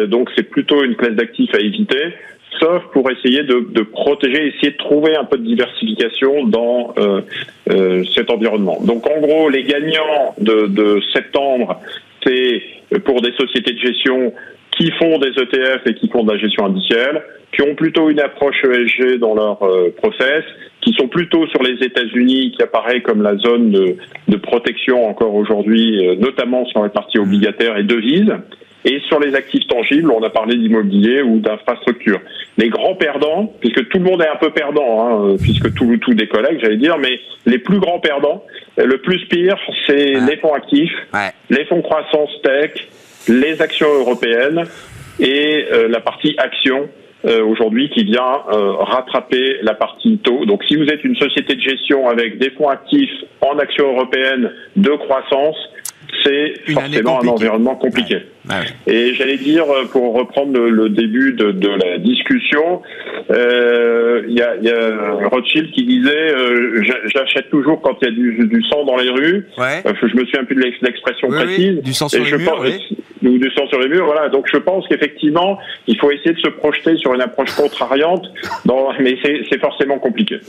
donc, 0.07 0.29
c'est 0.35 0.43
plutôt 0.43 0.83
une 0.83 0.95
classe 0.95 1.15
d'actifs 1.15 1.53
à 1.55 1.59
éviter 1.59 2.13
sauf 2.59 2.83
pour 2.93 3.09
essayer 3.11 3.43
de, 3.43 3.67
de, 3.69 3.81
protéger, 3.83 4.47
essayer 4.47 4.71
de 4.71 4.77
trouver 4.77 5.15
un 5.15 5.25
peu 5.25 5.37
de 5.37 5.43
diversification 5.43 6.45
dans 6.45 6.93
euh, 6.97 7.21
euh, 7.69 8.03
cet 8.15 8.31
environnement. 8.31 8.79
Donc 8.83 9.05
en 9.09 9.19
gros, 9.19 9.49
les 9.49 9.63
gagnants 9.63 10.35
de, 10.39 10.67
de 10.67 11.01
septembre, 11.13 11.79
c'est 12.23 12.61
pour 13.05 13.21
des 13.21 13.31
sociétés 13.33 13.73
de 13.73 13.79
gestion 13.79 14.33
qui 14.79 14.91
font 14.91 15.19
des 15.19 15.29
ETF 15.29 15.85
et 15.85 15.93
qui 15.93 16.07
font 16.09 16.23
de 16.23 16.31
la 16.31 16.37
gestion 16.37 16.65
indicielle, 16.65 17.21
qui 17.51 17.61
ont 17.61 17.75
plutôt 17.75 18.09
une 18.09 18.19
approche 18.19 18.63
ESG 18.63 19.19
dans 19.19 19.35
leur 19.35 19.61
euh, 19.63 19.93
process, 19.97 20.43
qui 20.81 20.93
sont 20.93 21.07
plutôt 21.07 21.45
sur 21.47 21.61
les 21.63 21.83
États-Unis, 21.85 22.53
qui 22.55 22.63
apparaît 22.63 23.01
comme 23.01 23.21
la 23.21 23.35
zone 23.35 23.71
de, 23.71 23.97
de 24.27 24.37
protection 24.37 25.07
encore 25.07 25.35
aujourd'hui, 25.35 26.07
euh, 26.07 26.15
notamment 26.15 26.65
sur 26.65 26.83
les 26.83 26.89
parties 26.89 27.19
obligataires 27.19 27.77
et 27.77 27.83
devises, 27.83 28.33
et 28.85 28.99
sur 29.07 29.19
les 29.19 29.35
actifs 29.35 29.67
tangibles, 29.67 30.11
on 30.11 30.23
a 30.23 30.29
parlé 30.29 30.55
d'immobilier 30.55 31.21
ou 31.21 31.39
d'infrastructure. 31.39 32.21
Les 32.57 32.69
grands 32.69 32.95
perdants, 32.95 33.53
puisque 33.59 33.87
tout 33.89 33.99
le 33.99 34.05
monde 34.05 34.21
est 34.21 34.27
un 34.27 34.37
peu 34.37 34.51
perdant, 34.51 35.31
hein, 35.31 35.35
puisque 35.41 35.73
tout, 35.73 35.97
tout 35.97 36.13
des 36.13 36.27
collègues, 36.27 36.59
j'allais 36.61 36.77
dire, 36.77 36.97
mais 36.97 37.19
les 37.45 37.57
plus 37.57 37.79
grands 37.79 37.99
perdants, 37.99 38.43
le 38.77 38.97
plus 38.97 39.25
pire, 39.25 39.57
c'est 39.85 40.13
les 40.13 40.37
fonds 40.37 40.53
actifs, 40.53 40.93
les 41.49 41.65
fonds 41.65 41.81
croissance 41.81 42.29
tech, 42.43 42.71
les 43.27 43.61
actions 43.61 43.93
européennes 43.93 44.63
et 45.19 45.65
euh, 45.71 45.87
la 45.89 45.99
partie 45.99 46.35
action 46.37 46.89
euh, 47.25 47.43
aujourd'hui 47.43 47.89
qui 47.89 48.05
vient 48.05 48.43
euh, 48.53 48.71
rattraper 48.77 49.57
la 49.61 49.73
partie 49.73 50.19
taux. 50.19 50.45
Donc 50.45 50.63
si 50.63 50.77
vous 50.77 50.85
êtes 50.85 51.03
une 51.03 51.17
société 51.17 51.55
de 51.55 51.61
gestion 51.61 52.07
avec 52.07 52.37
des 52.37 52.49
fonds 52.51 52.69
actifs 52.69 53.11
en 53.41 53.59
actions 53.59 53.91
européennes 53.91 54.51
de 54.77 54.91
croissance, 54.91 55.57
c'est 56.23 56.53
forcément 56.71 57.21
un 57.21 57.27
environnement 57.27 57.75
compliqué. 57.75 58.17
Et 58.87 59.13
j'allais 59.13 59.37
dire, 59.37 59.65
pour 59.91 60.13
reprendre 60.13 60.59
le, 60.59 60.89
début 60.89 61.33
de, 61.33 61.51
de, 61.51 61.69
la 61.69 61.97
discussion, 61.99 62.81
euh, 63.29 64.23
il 64.27 64.33
y, 64.33 64.41
a, 64.41 64.55
y, 64.55 64.69
a, 64.69 65.27
Rothschild 65.29 65.71
qui 65.71 65.85
disait 65.85 66.33
euh, 66.33 66.83
j'achète 67.13 67.49
toujours 67.49 67.81
quand 67.81 67.97
il 68.01 68.05
y 68.05 68.07
a 68.07 68.11
du, 68.11 68.47
du, 68.47 68.63
sang 68.63 68.85
dans 68.85 68.97
les 68.97 69.09
rues. 69.09 69.45
Ouais. 69.57 69.83
Euh, 69.85 69.93
je 70.01 70.15
me 70.15 70.25
souviens 70.25 70.45
plus 70.45 70.55
de 70.55 70.61
l'expression 70.81 71.27
précise. 71.27 71.81
du 71.81 71.93
sang 71.93 72.09
sur 72.09 72.23
les 72.23 72.37
murs. 72.37 72.65
Ou 73.21 73.37
du 73.37 73.51
sang 73.51 73.67
sur 73.67 73.79
les 73.79 73.89
murs, 73.89 74.05
voilà. 74.05 74.29
Donc 74.29 74.47
je 74.51 74.57
pense 74.57 74.87
qu'effectivement, 74.87 75.59
il 75.87 75.97
faut 75.99 76.09
essayer 76.11 76.33
de 76.33 76.39
se 76.39 76.49
projeter 76.49 76.97
sur 76.97 77.13
une 77.13 77.21
approche 77.21 77.53
contrariante, 77.55 78.25
dans, 78.65 78.89
mais 78.99 79.17
c'est 79.23 79.59
forcément 79.59 79.99
compliqué. 79.99 80.39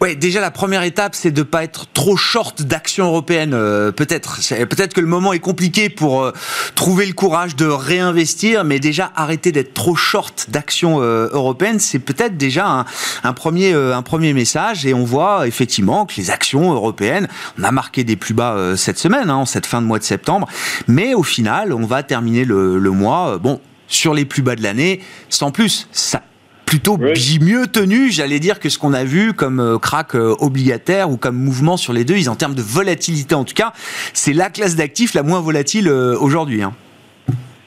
Ouais, 0.00 0.14
déjà 0.14 0.40
la 0.40 0.50
première 0.50 0.82
étape, 0.82 1.14
c'est 1.14 1.30
de 1.30 1.42
pas 1.42 1.62
être 1.62 1.84
trop 1.92 2.16
short 2.16 2.62
d'actions 2.62 3.04
européennes. 3.04 3.52
Euh, 3.52 3.92
peut-être, 3.92 4.38
peut-être 4.66 4.94
que 4.94 5.00
le 5.02 5.06
moment 5.06 5.34
est 5.34 5.40
compliqué 5.40 5.90
pour 5.90 6.22
euh, 6.22 6.32
trouver 6.74 7.04
le 7.04 7.12
courage 7.12 7.54
de 7.54 7.66
réinvestir, 7.66 8.64
mais 8.64 8.80
déjà 8.80 9.12
arrêter 9.14 9.52
d'être 9.52 9.74
trop 9.74 9.96
short 9.96 10.46
d'actions 10.48 11.02
euh, 11.02 11.28
européennes, 11.32 11.78
c'est 11.78 11.98
peut-être 11.98 12.38
déjà 12.38 12.66
un, 12.66 12.86
un 13.24 13.32
premier, 13.34 13.74
un 13.74 14.00
premier 14.00 14.32
message. 14.32 14.86
Et 14.86 14.94
on 14.94 15.04
voit 15.04 15.46
effectivement 15.46 16.06
que 16.06 16.14
les 16.16 16.30
actions 16.30 16.72
européennes, 16.72 17.28
on 17.58 17.64
a 17.64 17.70
marqué 17.70 18.02
des 18.02 18.16
plus 18.16 18.32
bas 18.32 18.74
cette 18.76 18.98
semaine, 18.98 19.28
hein, 19.28 19.36
en 19.36 19.44
cette 19.44 19.66
fin 19.66 19.82
de 19.82 19.86
mois 19.86 19.98
de 19.98 20.04
septembre, 20.04 20.48
mais 20.88 21.12
au 21.12 21.22
final, 21.22 21.74
on 21.74 21.84
va 21.84 22.02
terminer 22.02 22.46
le, 22.46 22.78
le 22.78 22.90
mois, 22.90 23.36
bon, 23.36 23.60
sur 23.86 24.14
les 24.14 24.24
plus 24.24 24.40
bas 24.40 24.56
de 24.56 24.62
l'année, 24.62 25.02
sans 25.28 25.50
plus. 25.50 25.88
Ça 25.92 26.22
plutôt 26.70 26.96
mieux 26.98 27.66
tenu, 27.66 28.10
j'allais 28.10 28.38
dire, 28.38 28.60
que 28.60 28.68
ce 28.68 28.78
qu'on 28.78 28.92
a 28.92 29.02
vu 29.02 29.32
comme 29.32 29.58
euh, 29.58 29.78
crack 29.78 30.14
euh, 30.14 30.34
obligataire 30.38 31.10
ou 31.10 31.16
comme 31.16 31.34
mouvement 31.34 31.76
sur 31.76 31.92
les 31.92 32.04
deux. 32.04 32.14
Ils, 32.14 32.30
en 32.30 32.36
termes 32.36 32.54
de 32.54 32.62
volatilité, 32.62 33.34
en 33.34 33.44
tout 33.44 33.54
cas, 33.54 33.72
c'est 34.14 34.32
la 34.32 34.50
classe 34.50 34.76
d'actifs 34.76 35.14
la 35.14 35.24
moins 35.24 35.40
volatile 35.40 35.88
euh, 35.88 36.16
aujourd'hui. 36.16 36.62
Hein. 36.62 36.72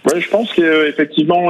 Oui, 0.05 0.21
je 0.21 0.29
pense 0.29 0.51
qu'effectivement, 0.53 1.49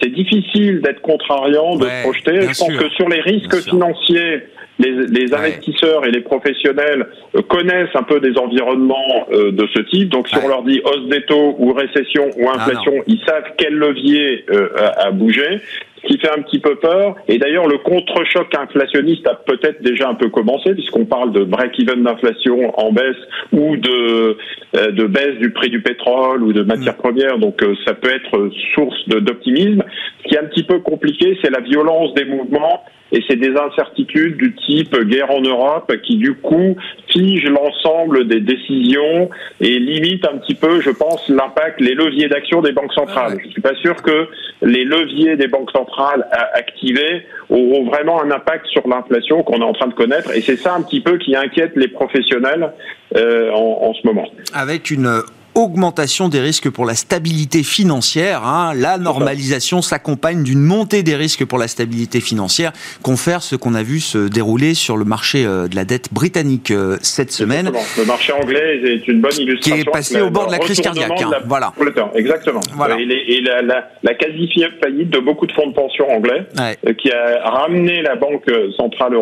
c'est 0.00 0.12
difficile 0.12 0.80
d'être 0.82 1.00
contrariant, 1.02 1.76
de 1.76 1.84
se 1.84 2.02
projeter. 2.02 2.40
Je 2.42 2.58
pense 2.58 2.76
que 2.76 2.88
sur 2.90 3.08
les 3.08 3.20
risques 3.20 3.60
financiers, 3.62 4.42
les, 4.78 5.34
investisseurs 5.34 6.06
et 6.06 6.12
les 6.12 6.20
professionnels 6.20 7.08
connaissent 7.48 7.94
un 7.94 8.04
peu 8.04 8.20
des 8.20 8.38
environnements 8.38 9.26
de 9.32 9.68
ce 9.74 9.80
type. 9.80 10.10
Donc, 10.10 10.28
si 10.28 10.36
on 10.36 10.46
leur 10.46 10.62
dit 10.62 10.80
hausse 10.84 11.08
des 11.08 11.22
taux 11.22 11.56
ou 11.58 11.72
récession 11.72 12.30
ou 12.36 12.48
ah, 12.48 12.60
inflation, 12.60 12.94
ils 13.08 13.20
savent 13.26 13.50
quel 13.58 13.74
levier 13.74 14.44
a, 14.76 15.06
a 15.06 15.10
bouger 15.10 15.60
qui 16.06 16.18
fait 16.18 16.30
un 16.30 16.42
petit 16.42 16.58
peu 16.58 16.76
peur. 16.76 17.16
Et 17.28 17.38
d'ailleurs, 17.38 17.68
le 17.68 17.78
contre-choc 17.78 18.48
inflationniste 18.58 19.26
a 19.26 19.34
peut-être 19.34 19.82
déjà 19.82 20.08
un 20.08 20.14
peu 20.14 20.28
commencé, 20.28 20.74
puisqu'on 20.74 21.04
parle 21.04 21.32
de 21.32 21.44
break-even 21.44 22.02
d'inflation 22.02 22.78
en 22.78 22.92
baisse 22.92 23.16
ou 23.52 23.76
de, 23.76 24.36
euh, 24.76 24.90
de 24.90 25.04
baisse 25.04 25.38
du 25.38 25.50
prix 25.52 25.70
du 25.70 25.80
pétrole 25.80 26.42
ou 26.42 26.52
de 26.52 26.62
matières 26.62 26.94
mm. 26.94 27.02
premières. 27.02 27.38
Donc, 27.38 27.62
euh, 27.62 27.74
ça 27.84 27.94
peut 27.94 28.10
être 28.10 28.50
source 28.74 29.08
d'optimisme. 29.08 29.84
Ce 30.22 30.28
qui 30.28 30.34
est 30.34 30.38
un 30.38 30.46
petit 30.46 30.64
peu 30.64 30.80
compliqué, 30.80 31.38
c'est 31.42 31.50
la 31.50 31.60
violence 31.60 32.14
des 32.14 32.24
mouvements 32.24 32.84
et 33.12 33.22
c'est 33.28 33.36
des 33.36 33.54
incertitudes 33.56 34.36
du 34.36 34.54
type 34.54 34.96
guerre 35.04 35.30
en 35.30 35.42
Europe 35.42 35.92
qui 36.02 36.16
du 36.16 36.34
coup 36.34 36.76
fige 37.08 37.44
l'ensemble 37.44 38.26
des 38.26 38.40
décisions 38.40 39.30
et 39.60 39.78
limite 39.78 40.26
un 40.26 40.38
petit 40.38 40.54
peu, 40.54 40.80
je 40.80 40.90
pense, 40.90 41.28
l'impact, 41.28 41.80
les 41.80 41.94
leviers 41.94 42.28
d'action 42.28 42.62
des 42.62 42.72
banques 42.72 42.92
centrales. 42.94 43.38
Je 43.44 43.50
suis 43.50 43.60
pas 43.60 43.74
sûr 43.76 43.96
que 43.96 44.28
les 44.62 44.84
leviers 44.84 45.36
des 45.36 45.48
banques 45.48 45.70
centrales 45.70 46.26
activés 46.54 47.26
auront 47.50 47.84
vraiment 47.84 48.22
un 48.22 48.30
impact 48.30 48.66
sur 48.66 48.86
l'inflation 48.88 49.42
qu'on 49.42 49.60
est 49.60 49.64
en 49.64 49.74
train 49.74 49.88
de 49.88 49.94
connaître 49.94 50.34
et 50.34 50.40
c'est 50.40 50.56
ça 50.56 50.74
un 50.74 50.82
petit 50.82 51.00
peu 51.00 51.18
qui 51.18 51.36
inquiète 51.36 51.72
les 51.76 51.88
professionnels 51.88 52.72
euh, 53.16 53.50
en, 53.50 53.88
en 53.88 53.94
ce 53.94 54.06
moment. 54.06 54.28
Avec 54.54 54.90
une 54.90 55.22
augmentation 55.54 56.28
des 56.28 56.40
risques 56.40 56.70
pour 56.70 56.86
la 56.86 56.94
stabilité 56.94 57.62
financière. 57.62 58.44
Hein. 58.44 58.72
La 58.74 58.98
normalisation 58.98 59.82
s'accompagne 59.82 60.42
d'une 60.42 60.62
montée 60.62 61.02
des 61.02 61.16
risques 61.16 61.44
pour 61.44 61.58
la 61.58 61.68
stabilité 61.68 62.20
financière, 62.20 62.72
confère 63.02 63.42
ce 63.42 63.56
qu'on 63.56 63.74
a 63.74 63.82
vu 63.82 64.00
se 64.00 64.28
dérouler 64.28 64.74
sur 64.74 64.96
le 64.96 65.04
marché 65.04 65.44
euh, 65.44 65.68
de 65.68 65.76
la 65.76 65.84
dette 65.84 66.12
britannique 66.12 66.70
euh, 66.70 66.96
cette 67.02 67.32
semaine. 67.32 67.70
Le 67.98 68.04
marché 68.04 68.32
anglais 68.32 68.80
est 68.84 69.08
une 69.08 69.20
bonne 69.20 69.36
illustration. 69.38 69.76
Qui 69.76 69.80
est 69.80 69.90
passé 69.90 70.20
au 70.20 70.30
bord 70.30 70.46
de 70.46 70.52
la 70.52 70.58
crise 70.58 70.80
cardiaque. 70.80 71.20
Hein. 71.20 71.30
Voilà. 71.46 71.72
Exactement. 72.14 72.60
Et, 72.98 73.40
la, 73.42 74.14
quasi-faillite 74.14 75.10
de 75.10 75.18
beaucoup 75.18 75.46
de 75.46 75.52
fonds 75.52 75.68
de 75.68 75.74
pension 75.74 76.08
anglais, 76.10 76.46
euh, 76.58 76.92
qui 76.94 77.10
a 77.10 77.50
ramené 77.50 78.02
la 78.02 78.16
Banque 78.16 78.50
centrale 78.76 79.12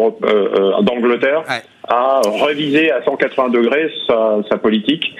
d'Angleterre 0.82 1.42
à 1.88 2.20
reviser 2.24 2.90
à 2.92 3.02
180 3.04 3.48
degrés 3.48 3.90
sa 4.08 4.58
politique 4.58 5.14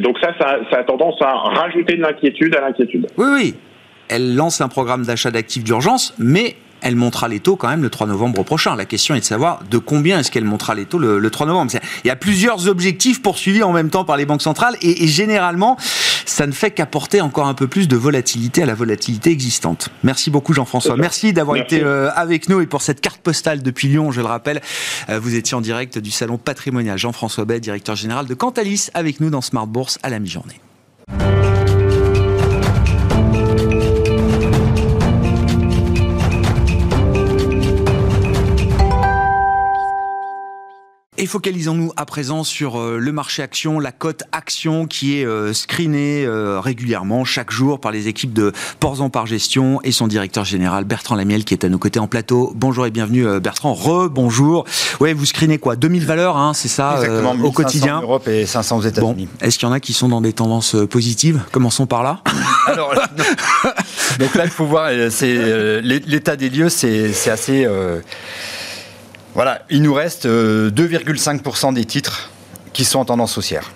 donc 0.00 0.18
ça, 0.20 0.34
ça, 0.38 0.58
ça, 0.70 0.78
a 0.78 0.84
tendance 0.84 1.20
à 1.20 1.32
rajouter 1.32 1.96
de 1.96 2.02
l'inquiétude 2.02 2.54
à 2.56 2.60
l'inquiétude. 2.60 3.06
Oui, 3.16 3.26
oui. 3.32 3.54
Elle 4.08 4.34
lance 4.36 4.60
un 4.60 4.68
programme 4.68 5.04
d'achat 5.04 5.30
d'actifs 5.30 5.64
d'urgence, 5.64 6.14
mais 6.18 6.56
elle 6.84 6.96
montera 6.96 7.28
les 7.28 7.40
taux 7.40 7.56
quand 7.56 7.68
même 7.68 7.82
le 7.82 7.88
3 7.88 8.06
novembre 8.06 8.42
prochain. 8.44 8.76
La 8.76 8.84
question 8.84 9.14
est 9.14 9.20
de 9.20 9.24
savoir 9.24 9.60
de 9.70 9.78
combien 9.78 10.18
est-ce 10.18 10.30
qu'elle 10.30 10.44
montera 10.44 10.74
les 10.74 10.84
taux 10.84 10.98
le, 10.98 11.30
3 11.30 11.46
novembre. 11.46 11.72
Il 12.04 12.08
y 12.08 12.10
a 12.10 12.16
plusieurs 12.16 12.68
objectifs 12.68 13.22
poursuivis 13.22 13.62
en 13.62 13.72
même 13.72 13.88
temps 13.88 14.04
par 14.04 14.18
les 14.18 14.26
banques 14.26 14.42
centrales 14.42 14.74
et, 14.82 15.06
généralement, 15.06 15.78
ça 16.26 16.46
ne 16.46 16.52
fait 16.52 16.70
qu'apporter 16.70 17.20
encore 17.20 17.46
un 17.46 17.54
peu 17.54 17.66
plus 17.66 17.88
de 17.88 17.96
volatilité 17.96 18.62
à 18.62 18.66
la 18.66 18.74
volatilité 18.74 19.30
existante. 19.30 19.88
Merci 20.02 20.30
beaucoup 20.30 20.52
Jean-François. 20.52 20.96
Merci 20.96 21.32
d'avoir 21.32 21.56
été 21.56 21.82
euh, 21.82 22.10
avec 22.14 22.48
nous 22.48 22.60
et 22.60 22.66
pour 22.66 22.82
cette 22.82 23.00
carte 23.00 23.20
postale 23.20 23.62
depuis 23.62 23.88
Lyon, 23.88 24.12
je 24.12 24.20
le 24.20 24.26
rappelle, 24.26 24.60
euh, 25.08 25.18
vous 25.18 25.34
étiez 25.34 25.56
en 25.56 25.60
direct 25.60 25.98
du 25.98 26.10
salon 26.10 26.38
patrimonial. 26.38 26.98
Jean-François 26.98 27.44
Bay, 27.44 27.60
directeur 27.60 27.96
général 27.96 28.26
de 28.26 28.34
Cantalis, 28.34 28.88
avec 28.94 29.20
nous 29.20 29.30
dans 29.30 29.40
Smart 29.40 29.66
Bourse 29.66 29.98
à 30.02 30.10
la 30.10 30.18
mi-journée. 30.18 30.60
Et 41.24 41.26
focalisons-nous 41.26 41.90
à 41.96 42.04
présent 42.04 42.44
sur 42.44 42.78
euh, 42.78 42.98
le 42.98 43.10
marché 43.10 43.42
action, 43.42 43.80
la 43.80 43.92
cote 43.92 44.24
action 44.32 44.86
qui 44.86 45.18
est 45.18 45.24
euh, 45.24 45.54
screenée 45.54 46.26
euh, 46.26 46.60
régulièrement 46.60 47.24
chaque 47.24 47.50
jour 47.50 47.80
par 47.80 47.92
les 47.92 48.08
équipes 48.08 48.34
de 48.34 48.52
Porzan 48.78 49.08
par 49.08 49.24
Gestion 49.24 49.80
et 49.84 49.90
son 49.90 50.06
directeur 50.06 50.44
général 50.44 50.84
Bertrand 50.84 51.14
Lamiel 51.14 51.46
qui 51.46 51.54
est 51.54 51.64
à 51.64 51.70
nos 51.70 51.78
côtés 51.78 51.98
en 51.98 52.08
plateau. 52.08 52.52
Bonjour 52.54 52.84
et 52.84 52.90
bienvenue 52.90 53.40
Bertrand. 53.40 53.72
Re-bonjour. 53.72 54.66
Ouais, 55.00 55.14
vous 55.14 55.24
screenez 55.24 55.56
quoi? 55.56 55.76
2000 55.76 56.04
valeurs, 56.04 56.36
hein, 56.36 56.52
c'est 56.52 56.68
ça, 56.68 57.00
au 57.42 57.52
quotidien? 57.52 58.00
En 58.00 58.02
Europe 58.02 58.28
et 58.28 58.44
500 58.44 58.76
aux 58.76 58.82
États-Unis. 58.82 59.28
Bon. 59.40 59.46
Est-ce 59.46 59.58
qu'il 59.58 59.66
y 59.66 59.70
en 59.70 59.72
a 59.72 59.80
qui 59.80 59.94
sont 59.94 60.10
dans 60.10 60.20
des 60.20 60.34
tendances 60.34 60.76
positives? 60.90 61.40
Commençons 61.52 61.86
par 61.86 62.02
là. 62.02 62.20
Alors, 62.66 62.92
donc 64.18 64.34
là, 64.34 64.44
il 64.44 64.50
faut 64.50 64.66
voir, 64.66 64.90
c'est 65.08 65.80
l'état 65.80 66.36
des 66.36 66.50
lieux, 66.50 66.68
c'est 66.68 67.30
assez 67.30 67.66
voilà, 69.34 69.62
il 69.68 69.82
nous 69.82 69.94
reste 69.94 70.26
2,5% 70.26 71.68
euh, 71.68 71.72
des 71.72 71.84
titres 71.84 72.30
qui 72.72 72.84
sont 72.84 73.00
en 73.00 73.04
tendance 73.04 73.36
haussière. 73.36 73.72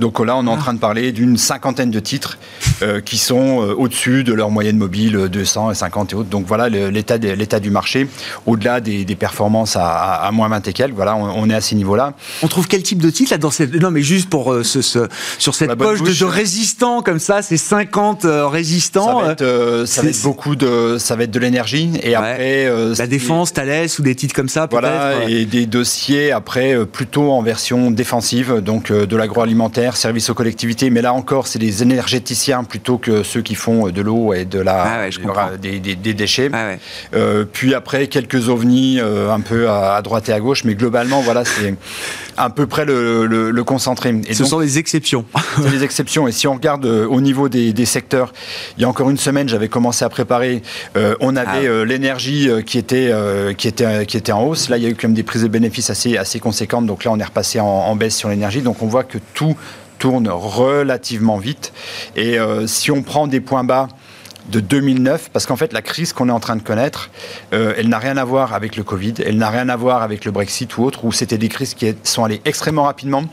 Donc 0.00 0.18
là, 0.24 0.36
on 0.36 0.46
est 0.46 0.50
en 0.50 0.54
ah. 0.54 0.58
train 0.58 0.74
de 0.74 0.78
parler 0.78 1.12
d'une 1.12 1.36
cinquantaine 1.36 1.90
de 1.90 2.00
titres 2.00 2.38
euh, 2.82 3.00
qui 3.00 3.18
sont 3.18 3.62
euh, 3.62 3.74
au-dessus 3.74 4.24
de 4.24 4.32
leur 4.32 4.50
moyenne 4.50 4.76
mobile, 4.76 5.28
250 5.30 6.12
et 6.12 6.16
autres. 6.16 6.28
Donc 6.28 6.46
voilà 6.46 6.68
l'état 6.68 7.18
du 7.18 7.70
marché, 7.70 8.08
au-delà 8.46 8.80
des, 8.80 9.04
performances 9.18 9.76
à, 9.78 10.28
moins 10.32 10.48
20 10.48 10.68
et 10.68 10.72
quelques. 10.72 10.94
Voilà, 10.94 11.16
on, 11.16 11.50
est 11.50 11.54
à 11.54 11.60
ces 11.60 11.74
niveaux-là. 11.74 12.14
On 12.42 12.48
trouve 12.48 12.68
quel 12.68 12.82
type 12.82 13.00
de 13.00 13.10
titre 13.10 13.32
là 13.32 13.38
dans 13.38 13.50
cette... 13.50 13.74
Non, 13.74 13.90
mais 13.90 14.02
juste 14.02 14.30
pour 14.30 14.54
ce, 14.62 14.80
sur 15.38 15.54
cette 15.54 15.74
poche 15.74 16.02
de, 16.02 16.24
résistants 16.24 17.02
comme 17.02 17.18
ça, 17.18 17.42
ces 17.42 17.56
50 17.56 18.26
résistants. 18.50 19.20
Ça 19.20 19.24
va 19.24 19.32
être, 19.32 19.84
ça 19.86 20.02
va 20.02 20.08
être 20.08 20.22
beaucoup 20.22 20.56
de, 20.56 20.96
ça 20.98 21.16
va 21.16 21.24
être 21.24 21.30
de 21.30 21.40
l'énergie 21.40 21.90
et 22.02 22.14
après 22.14 22.70
la 22.96 23.06
défense, 23.06 23.52
Thales 23.52 23.88
ou 23.98 24.02
des 24.02 24.14
titres 24.14 24.34
comme 24.34 24.48
ça. 24.48 24.68
Voilà 24.70 25.28
et 25.28 25.46
des 25.46 25.66
dossiers 25.66 26.32
après 26.32 26.76
plutôt 26.86 27.32
en 27.32 27.42
version 27.42 27.90
défensive, 27.90 28.60
donc 28.60 28.92
de 28.92 29.16
l'agroalimentaire 29.16 29.77
services 29.96 30.30
aux 30.30 30.34
collectivités, 30.34 30.90
mais 30.90 31.02
là 31.02 31.12
encore, 31.12 31.46
c'est 31.46 31.58
des 31.58 31.82
énergéticiens 31.82 32.64
plutôt 32.64 32.98
que 32.98 33.22
ceux 33.22 33.42
qui 33.42 33.54
font 33.54 33.88
de 33.88 34.02
l'eau 34.02 34.34
et 34.34 34.44
de 34.44 34.58
la, 34.58 35.08
ah 35.08 35.56
des, 35.56 35.80
déchets. 36.14 36.50
Ah 36.52 36.74
puis 37.52 37.74
après, 37.74 38.06
quelques 38.08 38.48
ovnis 38.48 39.00
un 39.00 39.40
peu 39.40 39.68
à, 39.68 40.00
droite 40.02 40.28
et 40.28 40.32
à 40.32 40.40
gauche, 40.40 40.64
mais 40.64 40.74
globalement, 40.74 41.20
voilà, 41.20 41.44
c'est 41.44 41.74
à 42.36 42.50
peu 42.50 42.66
près 42.66 42.84
le, 42.84 43.62
concentré. 43.64 44.14
Et 44.26 44.34
Ce 44.34 44.44
sont 44.44 44.60
des 44.60 44.78
exceptions. 44.78 45.24
C'est 45.56 45.70
des 45.70 45.84
exceptions. 45.84 46.28
Et 46.28 46.32
si 46.32 46.46
on 46.46 46.54
regarde 46.54 46.84
au 46.84 47.20
niveau 47.20 47.48
des, 47.48 47.84
secteurs, 47.84 48.32
il 48.76 48.82
y 48.82 48.84
a 48.84 48.88
encore 48.88 49.10
une 49.10 49.18
semaine, 49.18 49.48
j'avais 49.48 49.68
commencé 49.68 50.04
à 50.04 50.08
préparer. 50.08 50.62
on 51.20 51.36
avait 51.36 51.68
ah. 51.68 51.84
l'énergie 51.84 52.50
qui 52.66 52.78
était 52.78 53.12
qui 53.56 53.68
était 53.68 54.06
qui 54.06 54.16
était 54.16 54.32
en 54.32 54.44
hausse. 54.44 54.68
Là, 54.68 54.76
il 54.76 54.82
y 54.82 54.86
a 54.86 54.88
eu 54.88 54.94
quand 54.94 55.08
même 55.08 55.14
des 55.14 55.22
prises 55.22 55.42
de 55.42 55.48
bénéfices 55.48 55.90
assez 55.90 56.16
assez 56.16 56.40
conséquentes. 56.40 56.86
Donc 56.86 57.04
là, 57.04 57.10
on 57.12 57.18
est 57.18 57.24
repassé 57.24 57.60
en 57.60 57.94
baisse 57.96 58.16
sur 58.16 58.28
l'énergie. 58.28 58.62
Donc 58.62 58.82
on 58.82 58.86
voit 58.86 59.04
que 59.04 59.18
tout 59.34 59.56
tourne 59.98 60.28
relativement 60.28 61.38
vite. 61.38 61.72
Et 62.16 62.38
euh, 62.38 62.66
si 62.66 62.90
on 62.90 63.02
prend 63.02 63.26
des 63.26 63.40
points 63.40 63.64
bas 63.64 63.88
de 64.50 64.60
2009, 64.60 65.30
parce 65.30 65.46
qu'en 65.46 65.56
fait 65.56 65.72
la 65.72 65.82
crise 65.82 66.12
qu'on 66.12 66.28
est 66.28 66.32
en 66.32 66.40
train 66.40 66.56
de 66.56 66.62
connaître, 66.62 67.10
euh, 67.52 67.74
elle 67.76 67.88
n'a 67.88 67.98
rien 67.98 68.16
à 68.16 68.24
voir 68.24 68.54
avec 68.54 68.76
le 68.76 68.84
Covid, 68.84 69.14
elle 69.24 69.36
n'a 69.36 69.50
rien 69.50 69.68
à 69.68 69.76
voir 69.76 70.02
avec 70.02 70.24
le 70.24 70.30
Brexit 70.30 70.76
ou 70.78 70.84
autre, 70.84 71.04
où 71.04 71.12
c'était 71.12 71.38
des 71.38 71.48
crises 71.48 71.74
qui 71.74 71.94
sont 72.02 72.24
allées 72.24 72.40
extrêmement 72.44 72.84
rapidement. 72.84 73.24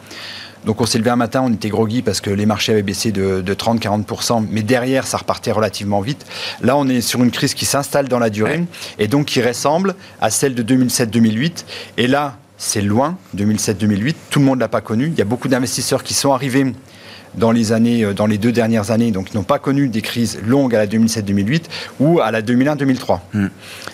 Donc 0.65 0.81
on 0.81 0.87
s'est 0.87 0.97
levé 0.97 1.11
un 1.11 1.15
matin, 1.15 1.43
on 1.45 1.53
était 1.53 1.69
groggy 1.69 2.01
parce 2.01 2.21
que 2.21 2.31
les 2.31 2.47
marchés 2.47 2.71
avaient 2.71 2.81
baissé 2.81 3.11
de, 3.11 3.41
de 3.41 3.53
30-40%, 3.53 4.47
mais 4.49 4.63
derrière 4.63 5.05
ça 5.05 5.17
repartait 5.17 5.51
relativement 5.51 6.01
vite. 6.01 6.25
Là 6.61 6.75
on 6.75 6.87
est 6.87 7.01
sur 7.01 7.23
une 7.23 7.31
crise 7.31 7.53
qui 7.53 7.65
s'installe 7.65 8.07
dans 8.07 8.19
la 8.19 8.31
durée 8.31 8.63
et 8.97 9.07
donc 9.07 9.27
qui 9.27 9.41
ressemble 9.43 9.93
à 10.21 10.31
celle 10.31 10.55
de 10.55 10.63
2007-2008. 10.63 11.65
Et 11.97 12.07
là, 12.07 12.37
c'est 12.57 12.81
loin, 12.81 13.17
2007-2008. 13.35 14.15
Tout 14.29 14.39
le 14.39 14.45
monde 14.45 14.57
ne 14.57 14.61
l'a 14.61 14.67
pas 14.67 14.81
connu. 14.81 15.07
Il 15.07 15.17
y 15.17 15.21
a 15.21 15.25
beaucoup 15.25 15.47
d'investisseurs 15.47 16.03
qui 16.03 16.13
sont 16.13 16.31
arrivés 16.31 16.73
dans 17.37 17.51
les 17.51 17.71
années, 17.71 18.03
euh, 18.03 18.13
dans 18.13 18.27
les 18.27 18.37
deux 18.37 18.51
dernières 18.51 18.91
années, 18.91 19.11
donc 19.11 19.25
qui 19.25 19.37
n'ont 19.37 19.43
pas 19.43 19.59
connu 19.59 19.87
des 19.87 20.01
crises 20.01 20.39
longues 20.45 20.75
à 20.75 20.79
la 20.79 20.87
2007-2008 20.87 21.63
ou 21.99 22.19
à 22.19 22.31
la 22.31 22.41
2001-2003. 22.41 23.19
Hmm. 23.33 23.47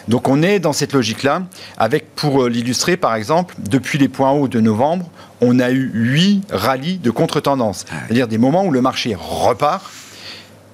Donc 0.07 0.27
on 0.27 0.43
est 0.43 0.59
dans 0.59 0.73
cette 0.73 0.93
logique-là, 0.93 1.43
avec 1.77 2.13
pour 2.15 2.43
euh, 2.43 2.49
l'illustrer 2.49 2.97
par 2.97 3.15
exemple, 3.15 3.55
depuis 3.57 3.97
les 3.97 4.09
points 4.09 4.31
hauts 4.31 4.47
de 4.47 4.59
novembre, 4.59 5.09
on 5.41 5.59
a 5.59 5.71
eu 5.71 5.89
huit 5.93 6.43
rallyes 6.51 6.99
de 6.99 7.09
contre-tendance, 7.09 7.85
ah 7.89 7.95
c'est-à-dire 8.05 8.27
des 8.27 8.37
moments 8.37 8.65
où 8.65 8.71
le 8.71 8.81
marché 8.81 9.15
repart 9.17 9.91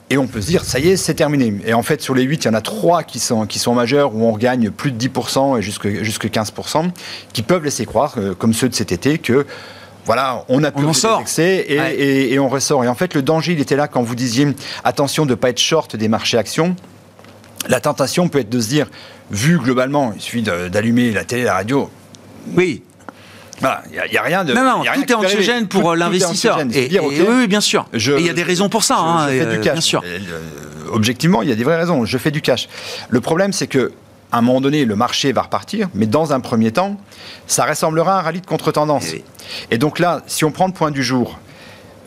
et 0.10 0.18
on 0.18 0.28
peut 0.28 0.42
se 0.42 0.48
dire, 0.48 0.64
ça 0.64 0.80
y 0.80 0.90
est, 0.90 0.98
c'est 0.98 1.16
terminé. 1.16 1.54
Et 1.66 1.74
en 1.74 1.84
fait, 1.84 2.02
sur 2.02 2.16
les 2.16 2.24
8, 2.24 2.46
il 2.46 2.48
y 2.48 2.50
en 2.50 2.54
a 2.54 2.62
3 2.62 3.04
qui 3.04 3.20
sont, 3.20 3.46
qui 3.46 3.60
sont 3.60 3.74
majeurs, 3.74 4.16
où 4.16 4.24
on 4.24 4.32
regagne 4.32 4.72
plus 4.72 4.92
de 4.92 5.08
10% 5.08 5.60
et 5.60 5.62
jusque, 5.62 5.88
jusque 6.04 6.28
15%, 6.28 6.92
qui 7.34 7.42
peuvent 7.42 7.64
laisser 7.64 7.86
croire, 7.86 8.14
euh, 8.18 8.34
comme 8.34 8.54
ceux 8.54 8.70
de 8.70 8.76
cet 8.76 8.94
été, 8.94 9.18
que 9.18 9.46
voilà, 10.06 10.46
on 10.48 10.64
a 10.64 10.72
pu 10.72 10.86
on 10.86 10.94
sort. 10.94 11.22
et, 11.38 12.34
et, 12.34 12.40
on 12.40 12.48
ressort. 12.48 12.86
Et 12.86 12.88
en 12.88 12.96
fait, 12.96 13.14
le 13.14 13.22
danger, 13.22 13.52
il 13.52 13.60
était 13.60 13.76
là 13.76 13.90
quand 13.90 14.02
vous 14.02 14.16
disiez, 14.16 14.48
attention 14.86 15.26
de 15.26 15.32
ne 15.32 15.36
pas 15.36 15.50
être 15.50 15.60
short 15.60 15.98
des 15.98 16.08
marchés 16.08 16.38
actions. 16.38 16.78
La 17.68 17.82
tentation 17.82 18.30
peut 18.30 18.40
être 18.40 18.50
de 18.50 18.62
se 18.62 18.70
dire, 18.70 18.88
vu 19.32 19.60
globalement, 19.60 20.14
il 20.16 20.22
suffit 20.22 20.44
d'allumer 20.44 21.12
la 21.12 21.26
télé, 21.26 21.44
la 21.44 21.56
radio. 21.56 21.90
Oui, 22.56 22.84
voilà, 23.60 23.84
il 23.92 24.12
n'y 24.12 24.18
a, 24.18 24.22
rien 24.22 24.44
de. 24.44 24.54
Non, 24.54 24.64
non, 24.64 24.84
tout 24.84 25.12
est 25.12 25.14
anxiogène 25.14 25.68
pour 25.68 25.96
l'investisseur. 25.96 26.60
Et, 26.74 27.00
oui, 27.00 27.48
bien 27.48 27.62
sûr. 27.62 27.88
il 27.94 28.26
y 28.26 28.30
a 28.30 28.34
des 28.34 28.44
raisons 28.44 28.70
pour 28.70 28.84
ça. 28.84 28.96
Je, 28.96 29.02
hein, 29.02 29.28
fais 29.28 29.58
du 29.58 29.60
cash. 29.62 29.74
Bien 29.74 29.82
sûr. 29.82 30.04
Euh, 30.06 30.20
objectivement, 30.92 31.42
il 31.42 31.50
y 31.50 31.52
a 31.52 31.56
des 31.56 31.64
vraies 31.64 31.78
raisons. 31.78 32.06
Je 32.06 32.18
fais 32.18 32.32
du 32.32 32.42
cash. 32.42 32.68
Le 33.10 33.22
problème, 33.22 33.54
c'est 33.54 33.68
que 33.68 33.92
à 34.32 34.40
un 34.40 34.42
moment 34.42 34.62
donné, 34.62 34.86
le 34.86 34.96
marché 34.96 35.32
va 35.32 35.44
repartir, 35.44 35.88
mais 35.94 36.06
dans 36.06 36.34
un 36.34 36.40
premier 36.40 36.72
temps, 36.72 36.98
ça 37.48 37.66
ressemblera 37.66 38.18
à 38.18 38.20
un 38.20 38.22
rallye 38.22 38.42
de 38.42 38.46
contre-tendance. 38.46 39.14
Et, 39.14 39.24
eh 39.72 39.78
donc 39.78 40.00
là, 40.00 40.22
si 40.28 40.44
on 40.44 40.52
prend 40.52 40.68
le 40.68 40.74
point 40.74 40.92
du 40.92 41.02
jour, 41.02 41.40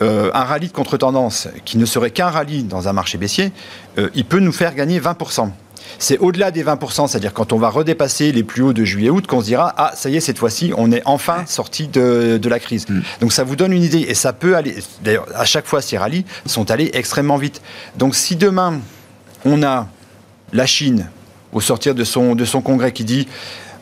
euh, 0.02 0.30
un 0.34 0.44
rallye 0.44 0.68
de 0.68 0.72
contre-tendance 0.72 1.48
qui 1.64 1.78
ne 1.78 1.86
serait 1.86 2.10
qu'un 2.10 2.28
rallye 2.28 2.62
dans 2.62 2.88
un 2.88 2.92
marché 2.92 3.16
baissier, 3.16 3.52
euh, 3.98 4.10
il 4.14 4.26
peut 4.26 4.38
nous 4.38 4.52
faire 4.52 4.74
gagner 4.74 5.00
20% 5.00 5.50
c'est 5.98 6.18
au-delà 6.18 6.50
des 6.50 6.64
20%, 6.64 7.08
c'est-à-dire 7.08 7.32
quand 7.32 7.52
on 7.52 7.58
va 7.58 7.68
redépasser 7.68 8.32
les 8.32 8.42
plus 8.42 8.62
hauts 8.62 8.72
de 8.72 8.84
juillet-août, 8.84 9.26
qu'on 9.26 9.40
se 9.40 9.46
dira, 9.46 9.74
ah, 9.76 9.92
ça 9.94 10.08
y 10.10 10.16
est, 10.16 10.20
cette 10.20 10.38
fois-ci, 10.38 10.72
on 10.76 10.92
est 10.92 11.02
enfin 11.04 11.44
sorti 11.46 11.88
de, 11.88 12.40
la 12.48 12.58
crise. 12.58 12.88
Mm. 12.88 13.00
Donc 13.20 13.32
ça 13.32 13.44
vous 13.44 13.56
donne 13.56 13.72
une 13.72 13.82
idée, 13.82 14.06
et 14.08 14.14
ça 14.14 14.32
peut 14.32 14.56
aller, 14.56 14.76
d'ailleurs, 15.02 15.26
à 15.34 15.44
chaque 15.44 15.66
fois, 15.66 15.80
ces 15.82 15.98
rallyes 15.98 16.24
sont 16.46 16.70
allés 16.70 16.90
extrêmement 16.94 17.36
vite. 17.36 17.62
Donc 17.96 18.14
si 18.14 18.36
demain, 18.36 18.80
on 19.44 19.62
a 19.62 19.88
la 20.52 20.66
Chine, 20.66 21.08
au 21.52 21.60
sortir 21.60 21.94
de 21.94 22.04
son, 22.04 22.34
de 22.34 22.44
son 22.44 22.60
congrès, 22.60 22.92
qui 22.92 23.04
dit, 23.04 23.28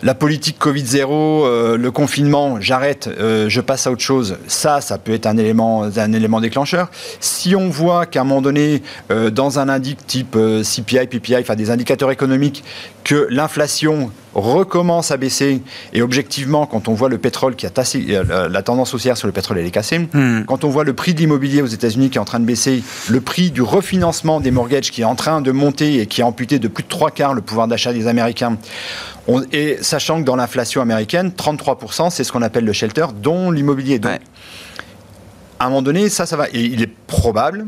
la 0.03 0.15
politique 0.15 0.59
Covid-0, 0.61 1.09
euh, 1.11 1.77
le 1.77 1.91
confinement, 1.91 2.61
j'arrête, 2.61 3.09
euh, 3.09 3.49
je 3.49 3.61
passe 3.61 3.87
à 3.87 3.91
autre 3.91 4.03
chose, 4.03 4.39
ça, 4.47 4.81
ça 4.81 4.99
peut 4.99 5.13
être 5.13 5.27
un 5.27 5.37
élément, 5.37 6.41
déclencheur. 6.41 6.91
Si 7.21 7.57
on 7.57 7.69
voit 7.69 8.07
qu'à 8.07 8.21
un 8.21 8.25
moment 8.25 8.43
donné, 8.43 8.83
euh, 9.11 9.31
dans 9.31 9.59
un 9.59 9.69
indice 9.69 9.97
type 10.07 10.37
CPI, 10.63 11.07
PPI, 11.07 11.37
enfin 11.41 11.57
des 11.57 11.71
indicateurs 11.71 12.11
économiques, 12.11 12.63
que 13.03 13.27
l'inflation 13.31 14.11
recommence 14.35 15.11
à 15.11 15.17
baisser. 15.17 15.63
Et 15.93 16.03
objectivement, 16.03 16.67
quand 16.67 16.89
on 16.89 16.95
voit 16.95 17.09
le 17.09 17.19
pétrole 17.19 17.57
qui 17.57 17.67
a 17.67 17.71
tassé, 17.71 18.05
euh, 18.11 18.49
la 18.49 18.63
tendance 18.63 18.95
haussière 18.95 19.17
sur 19.17 19.27
le 19.27 19.33
pétrole, 19.33 19.59
elle 19.59 19.67
est 19.67 19.71
cassée. 19.71 19.99
Hmm. 19.99 20.45
Quand 20.47 20.65
on 20.65 20.69
voit 20.69 20.85
le 20.85 20.93
prix 20.93 21.15
de 21.15 21.19
l'immobilier 21.19 21.63
aux 21.63 21.67
États-Unis 21.67 22.11
qui 22.11 22.19
est 22.19 22.21
en 22.21 22.25
train 22.25 22.41
de 22.41 22.45
baisser, 22.45 22.83
le 23.09 23.21
prix 23.21 23.51
du 23.51 23.63
refinancement 23.63 24.41
des 24.41 24.51
mortgages 24.51 24.91
qui 24.91 25.03
est 25.03 25.07
en 25.07 25.15
train 25.15 25.41
de 25.41 25.51
monter 25.53 26.01
et 26.01 26.07
qui 26.07 26.23
a 26.23 26.27
amputé 26.27 26.59
de 26.59 26.69
plus 26.69 26.85
de 26.85 26.89
trois 26.89 27.11
quarts 27.11 27.35
le 27.35 27.43
pouvoir 27.43 27.69
d'achat 27.69 27.93
des 27.93 28.07
Américains. 28.07 28.59
et 29.53 29.79
sachant 29.81 30.21
que 30.21 30.25
dans 30.25 30.37
l'inflation 30.37 30.81
américaine, 30.81 31.33
33%, 31.37 32.11
c'est 32.11 32.25
ce 32.25 32.33
qu'on 32.33 32.43
appelle 32.43 32.65
le 32.65 32.73
shelter, 32.73 33.07
dont 33.21 33.51
l'immobilier. 33.51 33.99
Donc, 33.99 34.21
à 35.59 35.67
un 35.67 35.69
moment 35.69 35.83
donné, 35.83 36.09
ça, 36.09 36.27
ça 36.27 36.37
va. 36.37 36.49
Et 36.53 36.61
il 36.61 36.83
est 36.83 36.93
probable 37.07 37.67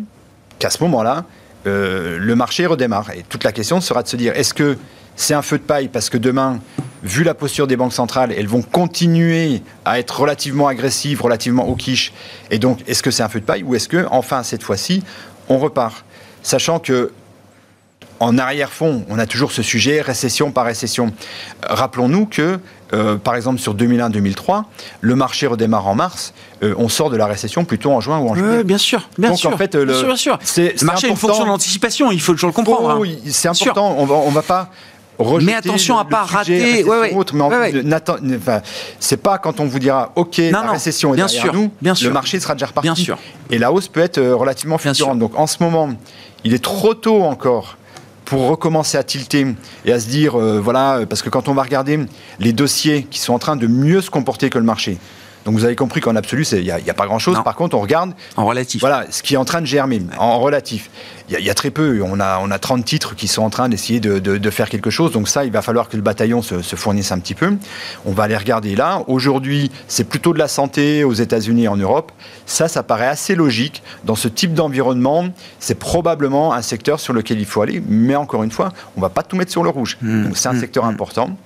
qu'à 0.58 0.70
ce 0.70 0.82
moment-là, 0.84 1.24
euh, 1.66 2.18
le 2.18 2.36
marché 2.36 2.66
redémarre. 2.66 3.10
Et 3.10 3.24
toute 3.28 3.44
la 3.44 3.52
question 3.52 3.80
sera 3.80 4.02
de 4.02 4.08
se 4.08 4.16
dire, 4.16 4.34
est-ce 4.36 4.54
que 4.54 4.78
c'est 5.20 5.34
un 5.34 5.42
feu 5.42 5.58
de 5.58 5.62
paille 5.62 5.88
parce 5.88 6.08
que 6.08 6.16
demain, 6.16 6.60
vu 7.02 7.24
la 7.24 7.34
posture 7.34 7.66
des 7.66 7.76
banques 7.76 7.92
centrales, 7.92 8.32
elles 8.32 8.46
vont 8.46 8.62
continuer 8.62 9.62
à 9.84 9.98
être 9.98 10.18
relativement 10.18 10.66
agressives, 10.66 11.20
relativement 11.20 11.68
au 11.68 11.74
quiche. 11.74 12.14
Et 12.50 12.58
donc, 12.58 12.80
est-ce 12.86 13.02
que 13.02 13.10
c'est 13.10 13.22
un 13.22 13.28
feu 13.28 13.40
de 13.40 13.44
paille 13.44 13.62
ou 13.62 13.74
est-ce 13.74 13.86
que, 13.86 14.06
enfin, 14.10 14.42
cette 14.42 14.62
fois-ci, 14.62 15.02
on 15.50 15.58
repart? 15.58 16.06
Sachant 16.42 16.78
que 16.78 17.12
en 18.18 18.38
arrière-fond, 18.38 19.04
on 19.08 19.18
a 19.18 19.26
toujours 19.26 19.52
ce 19.52 19.62
sujet 19.62 20.00
récession 20.00 20.52
par 20.52 20.64
récession. 20.64 21.12
Rappelons-nous 21.62 22.26
que, 22.26 22.58
euh, 22.92 23.16
par 23.16 23.34
exemple, 23.34 23.58
sur 23.58 23.74
2001-2003, 23.74 24.64
le 25.00 25.14
marché 25.14 25.46
redémarre 25.46 25.86
en 25.86 25.94
mars. 25.94 26.32
Euh, 26.62 26.74
on 26.78 26.88
sort 26.88 27.10
de 27.10 27.16
la 27.16 27.26
récession 27.26 27.64
plutôt 27.64 27.92
en 27.92 28.00
juin 28.00 28.18
ou 28.18 28.28
en 28.28 28.34
juillet. 28.34 28.64
bien 28.64 28.78
sûr, 28.78 29.08
bien 29.18 29.34
sûr. 29.34 29.52
En 29.52 29.56
fait, 29.56 29.74
le, 29.74 29.84
bien 29.84 30.16
sûr, 30.16 30.38
le 30.56 30.84
marché 30.84 31.06
est 31.06 31.10
une 31.10 31.16
fonction 31.16 31.46
d'anticipation. 31.46 32.10
Il 32.10 32.20
faut 32.20 32.32
toujours 32.32 32.48
le 32.48 32.54
comprendre. 32.54 32.90
Hein. 32.90 32.98
Oui, 32.98 33.18
c'est 33.30 33.48
important. 33.48 33.94
On 33.98 34.06
va, 34.06 34.14
on 34.14 34.30
va 34.30 34.42
pas 34.42 34.70
mais 35.42 35.54
attention 35.54 35.98
à 35.98 36.04
pas 36.04 36.22
rater. 36.24 36.84
Ouais, 36.84 37.12
mais 38.22 38.40
c'est 38.98 39.16
pas 39.16 39.38
quand 39.38 39.60
on 39.60 39.66
vous 39.66 39.78
dira 39.78 40.12
OK, 40.16 40.38
la 40.38 40.62
récession 40.62 41.12
est 41.12 41.16
bien 41.16 41.26
derrière 41.26 41.42
sûr, 41.42 41.54
nous, 41.54 41.70
bien 41.80 41.94
sûr. 41.94 42.08
le 42.08 42.14
marché 42.14 42.40
sera 42.40 42.54
déjà 42.54 42.66
reparti. 42.66 42.86
Bien 42.86 42.94
sûr. 42.94 43.18
Et 43.50 43.58
la 43.58 43.72
hausse 43.72 43.88
peut 43.88 44.00
être 44.00 44.18
euh, 44.18 44.34
relativement 44.34 44.78
fluctuante. 44.78 45.18
Donc 45.18 45.38
en 45.38 45.46
ce 45.46 45.62
moment, 45.62 45.90
il 46.44 46.54
est 46.54 46.62
trop 46.62 46.94
tôt 46.94 47.22
encore 47.22 47.76
pour 48.24 48.48
recommencer 48.48 48.96
à 48.96 49.02
tilter 49.02 49.46
et 49.84 49.92
à 49.92 49.98
se 49.98 50.06
dire, 50.08 50.38
euh, 50.38 50.60
voilà, 50.60 51.00
parce 51.08 51.20
que 51.20 51.30
quand 51.30 51.48
on 51.48 51.54
va 51.54 51.62
regarder 51.62 51.98
les 52.38 52.52
dossiers 52.52 53.06
qui 53.10 53.18
sont 53.18 53.32
en 53.32 53.40
train 53.40 53.56
de 53.56 53.66
mieux 53.66 54.00
se 54.00 54.10
comporter 54.10 54.50
que 54.50 54.58
le 54.58 54.64
marché, 54.64 54.98
donc 55.44 55.54
vous 55.54 55.64
avez 55.64 55.76
compris 55.76 56.00
qu'en 56.00 56.16
absolu, 56.16 56.46
il 56.52 56.62
n'y 56.62 56.70
a, 56.70 56.76
a, 56.76 56.94
pas 56.94 57.06
grand-chose. 57.06 57.38
Par 57.44 57.54
contre, 57.54 57.76
on 57.76 57.80
regarde... 57.80 58.12
En 58.36 58.44
relatif. 58.44 58.80
Voilà, 58.80 59.06
ce 59.10 59.22
qui 59.22 59.34
est 59.34 59.36
en 59.38 59.44
train 59.44 59.60
de 59.60 59.66
germer, 59.66 60.02
en 60.18 60.38
relatif. 60.38 60.90
Il 61.30 61.38
y, 61.38 61.50
a 61.50 61.54
très 61.54 61.70
peu. 61.70 62.02
On 62.02 62.18
a, 62.18 62.40
on 62.42 62.50
a 62.50 62.58
30 62.58 62.84
titres 62.84 63.14
qui 63.14 63.28
sont 63.28 63.42
en 63.42 63.50
train 63.50 63.68
d'essayer 63.68 64.00
de, 64.00 64.18
de, 64.18 64.50
faire 64.50 64.68
quelque 64.68 64.90
chose. 64.90 65.12
Donc 65.12 65.28
ça, 65.28 65.44
il 65.44 65.52
va 65.52 65.62
falloir 65.62 65.88
que 65.88 65.96
le 65.96 66.02
bataillon 66.02 66.42
se, 66.42 66.60
se 66.60 66.74
fournisse 66.74 67.12
un 67.12 67.20
petit 67.20 67.34
peu. 67.34 67.56
On 68.04 68.12
va 68.12 68.24
aller 68.24 68.36
regarder 68.36 68.74
là. 68.74 69.02
Aujourd'hui, 69.06 69.70
c'est 69.86 70.04
plutôt 70.04 70.32
de 70.32 70.38
la 70.38 70.48
santé 70.48 71.04
aux 71.04 71.12
États-Unis 71.12 71.64
et 71.64 71.68
en 71.68 71.76
Europe. 71.76 72.10
Ça, 72.46 72.66
ça 72.66 72.82
paraît 72.82 73.06
assez 73.06 73.36
logique. 73.36 73.82
Dans 74.04 74.16
ce 74.16 74.26
type 74.26 74.54
d'environnement, 74.54 75.28
c'est 75.60 75.78
probablement 75.78 76.52
un 76.52 76.62
secteur 76.62 76.98
sur 76.98 77.12
lequel 77.12 77.38
il 77.38 77.46
faut 77.46 77.62
aller. 77.62 77.80
Mais 77.88 78.16
encore 78.16 78.42
une 78.42 78.50
fois, 78.50 78.70
on 78.96 79.00
ne 79.00 79.02
va 79.02 79.10
pas 79.10 79.22
tout 79.22 79.36
mettre 79.36 79.52
sur 79.52 79.62
le 79.62 79.70
rouge. 79.70 79.98
Mmh. 80.02 80.24
Donc 80.24 80.36
c'est 80.36 80.48
un 80.48 80.54
mmh. 80.54 80.60
secteur 80.60 80.84
mmh. 80.84 80.88
important 80.88 81.36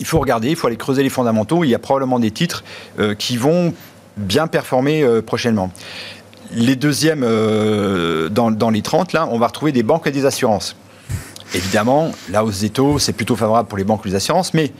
il 0.00 0.06
faut 0.06 0.18
regarder, 0.18 0.48
il 0.48 0.56
faut 0.56 0.66
aller 0.66 0.76
creuser 0.76 1.02
les 1.02 1.10
fondamentaux. 1.10 1.62
Il 1.62 1.68
y 1.68 1.74
a 1.74 1.78
probablement 1.78 2.18
des 2.18 2.30
titres 2.30 2.64
euh, 2.98 3.14
qui 3.14 3.36
vont 3.36 3.72
bien 4.16 4.48
performer 4.48 5.02
euh, 5.02 5.22
prochainement. 5.22 5.70
Les 6.52 6.74
deuxièmes, 6.74 7.22
euh, 7.22 8.28
dans, 8.28 8.70
les 8.70 8.82
30, 8.82 9.12
là, 9.12 9.28
on 9.30 9.38
va 9.38 9.46
retrouver 9.46 9.70
des 9.70 9.84
banques 9.84 10.06
et 10.08 10.10
des 10.10 10.24
assurances. 10.24 10.74
Évidemment, 11.54 12.10
la 12.30 12.44
hausse 12.44 12.60
des 12.60 12.70
taux, 12.70 12.98
c'est 12.98 13.12
plutôt 13.12 13.36
favorable 13.36 13.68
pour 13.68 13.78
les 13.78 13.84
banques 13.84 14.02
et 14.06 14.08
les 14.08 14.14
assurances, 14.16 14.54
mais 14.54 14.72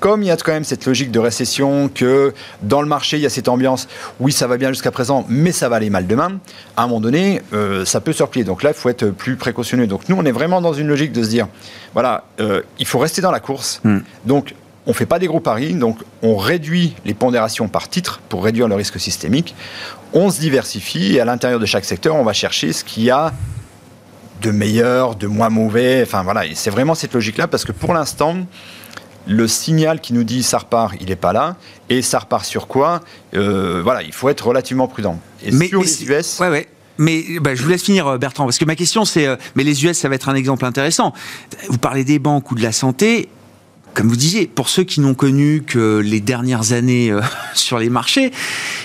comme 0.00 0.22
il 0.22 0.26
y 0.26 0.30
a 0.30 0.36
quand 0.36 0.52
même 0.52 0.64
cette 0.64 0.84
logique 0.84 1.10
de 1.10 1.18
récession, 1.18 1.88
que 1.88 2.34
dans 2.62 2.82
le 2.82 2.88
marché, 2.88 3.16
il 3.16 3.22
y 3.22 3.26
a 3.26 3.30
cette 3.30 3.48
ambiance, 3.48 3.88
oui, 4.20 4.32
ça 4.32 4.46
va 4.46 4.58
bien 4.58 4.70
jusqu'à 4.70 4.90
présent, 4.90 5.24
mais 5.28 5.52
ça 5.52 5.70
va 5.70 5.76
aller 5.76 5.88
mal 5.88 6.06
demain, 6.06 6.40
à 6.76 6.82
un 6.82 6.86
moment 6.88 7.00
donné, 7.00 7.40
ça 7.86 8.02
peut 8.02 8.12
se 8.12 8.22
replier. 8.22 8.44
Donc 8.44 8.62
là, 8.62 8.70
il 8.70 8.74
faut 8.74 8.90
être 8.90 9.06
plus 9.06 9.36
précautionneux. 9.36 9.86
Donc 9.86 10.08
nous, 10.10 10.16
on 10.16 10.24
est 10.24 10.32
vraiment 10.32 10.60
dans 10.60 10.74
une 10.74 10.88
logique 10.88 11.12
de 11.12 11.22
se 11.22 11.28
dire, 11.28 11.48
voilà, 11.94 12.24
il 12.78 12.86
faut 12.86 12.98
rester 12.98 13.22
dans 13.22 13.30
la 13.30 13.40
course. 13.40 13.80
Hmm. 13.84 14.00
Donc 14.26 14.54
on 14.86 14.90
ne 14.90 14.94
fait 14.94 15.06
pas 15.06 15.18
des 15.18 15.26
gros 15.26 15.40
paris, 15.40 15.74
donc 15.74 15.98
on 16.22 16.36
réduit 16.36 16.94
les 17.04 17.14
pondérations 17.14 17.68
par 17.68 17.88
titre 17.88 18.20
pour 18.28 18.44
réduire 18.44 18.68
le 18.68 18.74
risque 18.74 19.00
systémique. 19.00 19.54
On 20.12 20.30
se 20.30 20.40
diversifie 20.40 21.16
et 21.16 21.20
à 21.20 21.24
l'intérieur 21.24 21.58
de 21.58 21.66
chaque 21.66 21.84
secteur, 21.84 22.16
on 22.16 22.24
va 22.24 22.32
chercher 22.32 22.72
ce 22.72 22.84
qu'il 22.84 23.04
y 23.04 23.10
a 23.10 23.32
de 24.42 24.50
meilleur, 24.50 25.14
de 25.16 25.26
moins 25.26 25.48
mauvais. 25.48 26.02
Enfin 26.02 26.22
voilà, 26.22 26.42
c'est 26.54 26.70
vraiment 26.70 26.94
cette 26.94 27.14
logique-là 27.14 27.48
parce 27.48 27.64
que 27.64 27.72
pour 27.72 27.94
l'instant, 27.94 28.36
le 29.26 29.48
signal 29.48 30.00
qui 30.00 30.12
nous 30.12 30.24
dit 30.24 30.42
ça 30.42 30.58
repart, 30.58 30.94
il 31.00 31.08
n'est 31.08 31.16
pas 31.16 31.32
là. 31.32 31.56
Et 31.88 32.02
ça 32.02 32.18
repart 32.18 32.44
sur 32.44 32.66
quoi? 32.66 33.00
Euh, 33.34 33.80
Voilà, 33.82 34.02
il 34.02 34.12
faut 34.12 34.28
être 34.28 34.46
relativement 34.46 34.86
prudent. 34.86 35.18
Et 35.42 35.50
mais, 35.50 35.68
sur 35.68 35.82
les 35.82 36.04
US. 36.04 36.38
Ouais, 36.40 36.50
ouais. 36.50 36.68
Mais 36.98 37.24
bah, 37.40 37.54
je 37.54 37.62
vous 37.62 37.70
laisse 37.70 37.82
finir, 37.82 38.06
euh, 38.06 38.18
Bertrand, 38.18 38.44
parce 38.44 38.58
que 38.58 38.64
ma 38.64 38.76
question 38.76 39.04
c'est, 39.04 39.26
euh, 39.26 39.36
mais 39.56 39.64
les 39.64 39.84
US, 39.84 39.98
ça 39.98 40.08
va 40.08 40.14
être 40.14 40.28
un 40.28 40.34
exemple 40.34 40.64
intéressant. 40.64 41.12
Vous 41.68 41.78
parlez 41.78 42.04
des 42.04 42.18
banques 42.18 42.50
ou 42.50 42.54
de 42.54 42.62
la 42.62 42.70
santé 42.70 43.30
comme 43.94 44.08
vous 44.08 44.16
disiez, 44.16 44.46
pour 44.46 44.68
ceux 44.68 44.82
qui 44.82 45.00
n'ont 45.00 45.14
connu 45.14 45.62
que 45.66 45.98
les 45.98 46.20
dernières 46.20 46.72
années 46.72 47.10
euh, 47.10 47.20
sur 47.54 47.78
les 47.78 47.88
marchés, 47.88 48.32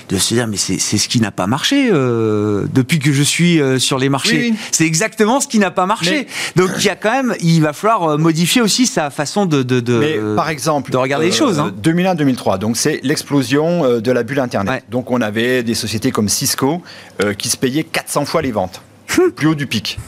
de 0.08 0.17
se 0.17 0.34
dire 0.34 0.48
mais 0.48 0.58
c'est 0.58 0.78
ce 0.80 1.08
qui 1.10 1.19
n'a 1.19 1.32
pas 1.32 1.48
marché 1.48 1.89
euh, 1.91 2.65
depuis 2.74 3.00
que 3.00 3.12
je 3.12 3.24
suis 3.24 3.60
euh, 3.60 3.80
sur 3.80 3.98
les 3.98 4.10
marchés. 4.10 4.54
C'est 4.72 4.86
exactement 4.86 5.41
ce 5.41 5.48
qui 5.48 5.60
n'a 5.60 5.72
pas 5.72 5.86
marché. 5.86 6.28
Donc 6.56 6.69
il 6.78 6.86
y 6.86 6.89
a 6.89 6.95
quand 6.95 7.12
même, 7.12 7.36
il 7.41 7.62
va 7.62 7.74
falloir 7.74 8.17
modifier 8.17 8.62
aussi 8.62 8.86
sa 8.86 9.10
façon 9.10 9.45
de, 9.45 9.63
de, 9.63 9.80
de 9.80 10.36
par 10.36 10.50
exemple, 10.50 10.91
de 10.91 10.98
regarder 10.98 11.28
les 11.28 11.32
choses. 11.32 11.60
2001-2003, 11.84 12.54
hein. 12.54 12.58
donc 12.58 12.78
c'est 12.78 13.00
l'explosion 13.04 14.00
de 14.00 14.12
la 14.12 14.24
bulle 14.24 14.39
Internet. 14.39 14.84
Donc 14.89 15.12
on 15.12 15.22
avait 15.22 15.63
des 15.63 15.76
sociétés 15.76 16.12
comme 16.12 16.30
Cisco 16.30 16.82
qui 17.38 17.50
se 17.50 17.58
payaient 17.58 17.84
400 17.84 18.26
fois 18.26 18.41
les 18.41 18.52
ventes, 18.52 18.82
hum. 19.17 19.32
plus 19.32 19.48
haut 19.48 19.56
du 19.56 19.67
pic, 19.67 20.00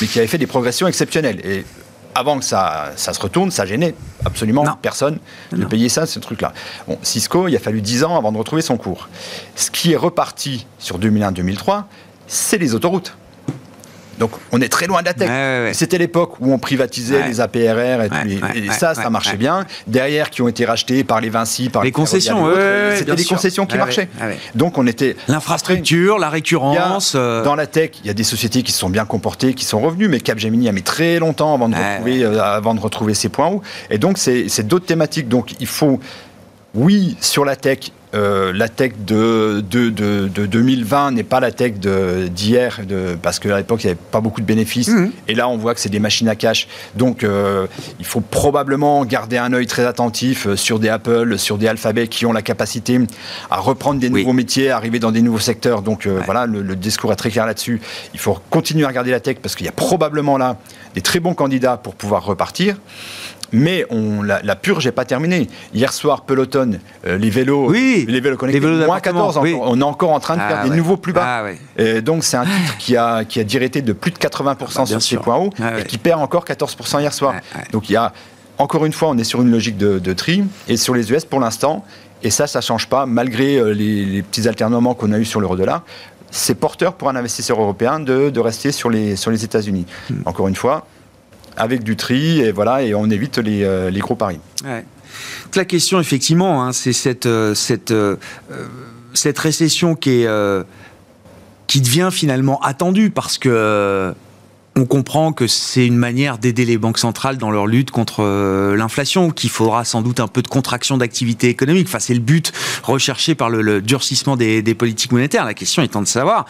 mais 0.00 0.06
qui 0.06 0.18
avaient 0.18 0.28
fait 0.28 0.38
des 0.38 0.46
progressions 0.46 0.86
exceptionnelles. 0.86 1.40
Et 1.44 1.64
avant 2.14 2.38
que 2.38 2.44
ça, 2.44 2.92
ça 2.96 3.12
se 3.12 3.20
retourne, 3.20 3.50
ça 3.50 3.66
gênait 3.66 3.94
absolument 4.24 4.64
personne 4.80 5.18
de 5.52 5.64
payer 5.64 5.88
ça, 5.88 6.06
ce 6.06 6.18
truc-là. 6.18 6.52
Bon, 6.86 6.98
Cisco, 7.02 7.48
il 7.48 7.56
a 7.56 7.58
fallu 7.58 7.80
10 7.80 8.04
ans 8.04 8.16
avant 8.16 8.32
de 8.32 8.38
retrouver 8.38 8.62
son 8.62 8.76
cours. 8.76 9.08
Ce 9.56 9.70
qui 9.70 9.92
est 9.92 9.96
reparti 9.96 10.66
sur 10.78 10.98
2001-2003, 10.98 11.84
c'est 12.26 12.58
les 12.58 12.74
autoroutes. 12.74 13.16
Donc 14.18 14.30
on 14.52 14.60
est 14.60 14.68
très 14.68 14.86
loin 14.86 15.00
de 15.00 15.06
la 15.06 15.14
tech. 15.14 15.74
C'était 15.74 15.98
l'époque 15.98 16.34
où 16.40 16.52
on 16.52 16.58
privatisait 16.58 17.26
les 17.26 17.40
APRR 17.40 18.02
et, 18.02 18.70
ça, 18.70 18.94
ça 18.94 19.10
marchait 19.10 19.36
bien. 19.36 19.66
Derrière, 19.86 20.30
qui 20.30 20.42
ont 20.42 20.48
été 20.48 20.64
rachetés 20.64 21.04
par 21.04 21.20
les 21.20 21.30
Vinci, 21.30 21.68
par 21.68 21.82
les, 21.82 21.92
concessions. 21.92 22.48
C'était 22.96 23.16
les 23.16 23.24
concessions 23.24 23.66
qui 23.66 23.76
marchaient. 23.76 24.08
Donc 24.54 24.78
on 24.78 24.86
était 24.86 25.16
l'infrastructure, 25.28 26.18
la 26.18 26.30
récurrence. 26.30 27.14
Euh. 27.14 27.42
Dans 27.42 27.54
la 27.54 27.66
tech, 27.66 27.90
il 28.02 28.06
y 28.06 28.10
a 28.10 28.14
des 28.14 28.24
sociétés 28.24 28.62
qui 28.62 28.72
se 28.72 28.78
sont 28.78 28.90
bien 28.90 29.04
comportées, 29.04 29.54
qui 29.54 29.64
sont 29.64 29.80
revenues, 29.80 30.08
mais 30.08 30.20
Capgemini 30.20 30.68
a 30.68 30.72
mis 30.72 30.82
très 30.82 31.18
longtemps 31.18 31.54
avant 31.54 31.68
de 31.68 31.74
retrouver, 31.74 32.24
euh, 32.24 32.42
avant 32.42 32.74
de 32.74 32.80
retrouver 32.80 33.14
ses 33.14 33.28
points 33.28 33.48
hauts. 33.48 33.62
Et 33.90 33.98
donc 33.98 34.18
c'est 34.18 34.66
d'autres 34.66 34.86
thématiques. 34.86 35.28
Donc 35.28 35.54
il 35.60 35.66
faut 35.66 36.00
oui, 36.74 37.16
sur 37.20 37.44
la 37.44 37.54
tech, 37.56 37.78
euh, 38.14 38.52
la 38.52 38.68
tech 38.68 38.92
de, 39.06 39.62
de, 39.68 39.90
de, 39.90 40.46
2020 40.46 41.12
n'est 41.12 41.22
pas 41.24 41.40
la 41.40 41.50
tech 41.50 41.74
d'hier, 41.74 42.80
parce 43.22 43.38
qu'à 43.38 43.56
l'époque, 43.56 43.82
il 43.82 43.88
n'y 43.88 43.92
avait 43.92 44.00
pas 44.10 44.20
beaucoup 44.20 44.40
de 44.40 44.46
bénéfices. 44.46 44.88
Mhm. 44.88 45.12
Et 45.28 45.34
là, 45.34 45.48
on 45.48 45.56
voit 45.56 45.74
que 45.74 45.80
c'est 45.80 45.88
des 45.88 45.98
machines 45.98 46.28
à 46.28 46.36
cash. 46.36 46.68
Donc, 46.94 47.24
euh, 47.24 47.66
il 47.98 48.06
faut 48.06 48.20
probablement 48.20 49.04
garder 49.04 49.36
un 49.36 49.52
œil 49.52 49.66
très 49.66 49.84
attentif 49.84 50.46
euh, 50.46 50.56
sur 50.56 50.78
des 50.78 50.88
Apple, 50.88 51.38
sur 51.38 51.58
des 51.58 51.66
Alphabet 51.66 52.08
qui 52.08 52.24
ont 52.26 52.32
la 52.32 52.42
capacité 52.42 53.00
à 53.50 53.58
reprendre 53.58 53.98
des 54.00 54.10
nouveaux 54.10 54.32
métiers, 54.32 54.70
à 54.70 54.76
arriver 54.76 54.98
dans 54.98 55.10
des 55.10 55.22
nouveaux 55.22 55.38
secteurs. 55.38 55.82
Donc, 55.82 56.06
voilà, 56.06 56.46
le, 56.46 56.62
le, 56.62 56.76
discours 56.76 57.12
est 57.12 57.16
très 57.16 57.30
clair 57.30 57.46
là-dessus. 57.46 57.80
Il 58.12 58.20
faut 58.20 58.38
continuer 58.50 58.84
à 58.84 58.88
regarder 58.88 59.10
la 59.10 59.20
tech 59.20 59.36
parce 59.42 59.54
qu'il 59.54 59.66
y 59.66 59.68
a 59.68 59.72
probablement 59.72 60.38
là 60.38 60.56
des 60.94 61.00
très 61.00 61.20
bons 61.20 61.34
candidats 61.34 61.76
pour 61.76 61.94
pouvoir 61.94 62.24
repartir. 62.24 62.76
Mais 63.54 63.86
on, 63.90 64.22
la, 64.22 64.56
purge 64.56 64.84
n'est 64.84 64.92
pas 64.92 65.04
terminée. 65.04 65.48
Hier 65.72 65.92
soir, 65.92 66.22
Peloton, 66.22 66.78
euh, 67.06 67.16
les 67.16 67.30
vélos, 67.30 67.70
oui, 67.70 68.04
les 68.08 68.20
vélos 68.20 68.36
connectés, 68.36 68.60
moins 68.60 69.00
14, 69.00 69.38
on 69.38 69.80
est 69.80 69.84
encore 69.84 70.10
en 70.10 70.20
train 70.20 70.36
de 70.36 70.42
ah 70.44 70.48
faire 70.48 70.70
des 70.70 70.76
nouveaux 70.76 70.96
plus 70.96 71.12
bas. 71.12 71.44
Ah 71.44 71.50
et 71.76 72.02
donc 72.02 72.24
c'est 72.24 72.36
un 72.36 72.44
titre 72.44 72.76
qui 72.78 72.96
a, 72.96 73.24
qui 73.24 73.40
a 73.40 73.44
de 73.44 73.92
plus 73.92 74.10
de 74.10 74.18
80% 74.18 74.56
bah, 74.76 74.86
sur 74.86 75.02
ses 75.02 75.16
points 75.16 75.36
hauts 75.36 75.50
ah 75.62 75.78
et 75.78 75.84
qui 75.84 75.98
perd 75.98 76.20
encore 76.20 76.44
14% 76.44 77.00
hier 77.00 77.12
soir. 77.12 77.34
Donc 77.72 77.88
il 77.88 77.92
y 77.92 77.96
a, 77.96 78.12
encore 78.58 78.84
une 78.84 78.92
fois, 78.92 79.08
on 79.08 79.18
est 79.18 79.24
sur 79.24 79.42
une 79.42 79.50
logique 79.50 79.76
de, 79.76 80.12
tri. 80.12 80.44
Et 80.68 80.76
sur 80.76 80.94
les 80.94 81.10
US, 81.12 81.24
pour 81.24 81.40
l'instant, 81.40 81.84
et 82.22 82.30
ça, 82.30 82.46
ça 82.46 82.60
ne 82.60 82.64
change 82.64 82.88
pas, 82.88 83.06
malgré 83.06 83.56
euh, 83.56 83.74
les, 83.74 84.22
petits 84.22 84.48
alternements 84.48 84.94
qu'on 84.94 85.12
a 85.12 85.18
eu 85.18 85.24
sur 85.24 85.40
l'euro-dollar, 85.40 85.82
c'est 86.30 86.54
porteur 86.54 86.94
pour 86.94 87.10
un 87.10 87.16
investisseur 87.16 87.60
européen 87.60 88.00
de, 88.00 88.30
de 88.30 88.40
rester 88.40 88.72
sur 88.72 88.88
les, 88.88 89.14
sur 89.16 89.30
les 89.30 89.44
États-Unis. 89.44 89.86
Hmm. 90.08 90.22
Encore 90.24 90.48
une 90.48 90.56
fois, 90.56 90.86
avec 91.56 91.82
du 91.82 91.96
tri 91.96 92.40
et 92.40 92.52
voilà 92.52 92.82
et 92.82 92.94
on 92.94 93.08
évite 93.10 93.38
les, 93.38 93.64
euh, 93.64 93.90
gros 93.98 94.16
paris. 94.16 94.40
La 95.54 95.64
question 95.64 96.00
effectivement, 96.00 96.64
hein, 96.64 96.72
c'est 96.72 96.92
cette 96.92 97.26
euh, 97.26 97.54
cette 97.54 97.92
euh, 97.92 98.16
cette 99.12 99.38
récession 99.38 99.94
qui 99.94 100.26
qui 101.66 101.80
devient 101.80 102.10
finalement 102.12 102.60
attendue 102.60 103.10
parce 103.10 103.38
que 103.38 104.12
on 104.76 104.86
comprend 104.86 105.32
que 105.32 105.46
c'est 105.46 105.86
une 105.86 105.96
manière 105.96 106.38
d'aider 106.38 106.64
les 106.64 106.78
banques 106.78 106.98
centrales 106.98 107.38
dans 107.38 107.50
leur 107.50 107.66
lutte 107.66 107.92
contre 107.92 108.24
euh, 108.24 108.76
l'inflation, 108.76 109.30
qu'il 109.30 109.50
faudra 109.50 109.84
sans 109.84 110.02
doute 110.02 110.18
un 110.18 110.26
peu 110.26 110.42
de 110.42 110.48
contraction 110.48 110.96
d'activité 110.96 111.48
économique. 111.48 111.86
Enfin, 111.86 112.00
c'est 112.00 112.14
le 112.14 112.20
but 112.20 112.52
recherché 112.82 113.36
par 113.36 113.50
le, 113.50 113.80
durcissement 113.80 114.36
des, 114.36 114.62
politiques 114.74 115.12
monétaires. 115.12 115.44
La 115.44 115.54
question 115.54 115.82
étant 115.82 116.02
de 116.02 116.08
savoir 116.08 116.46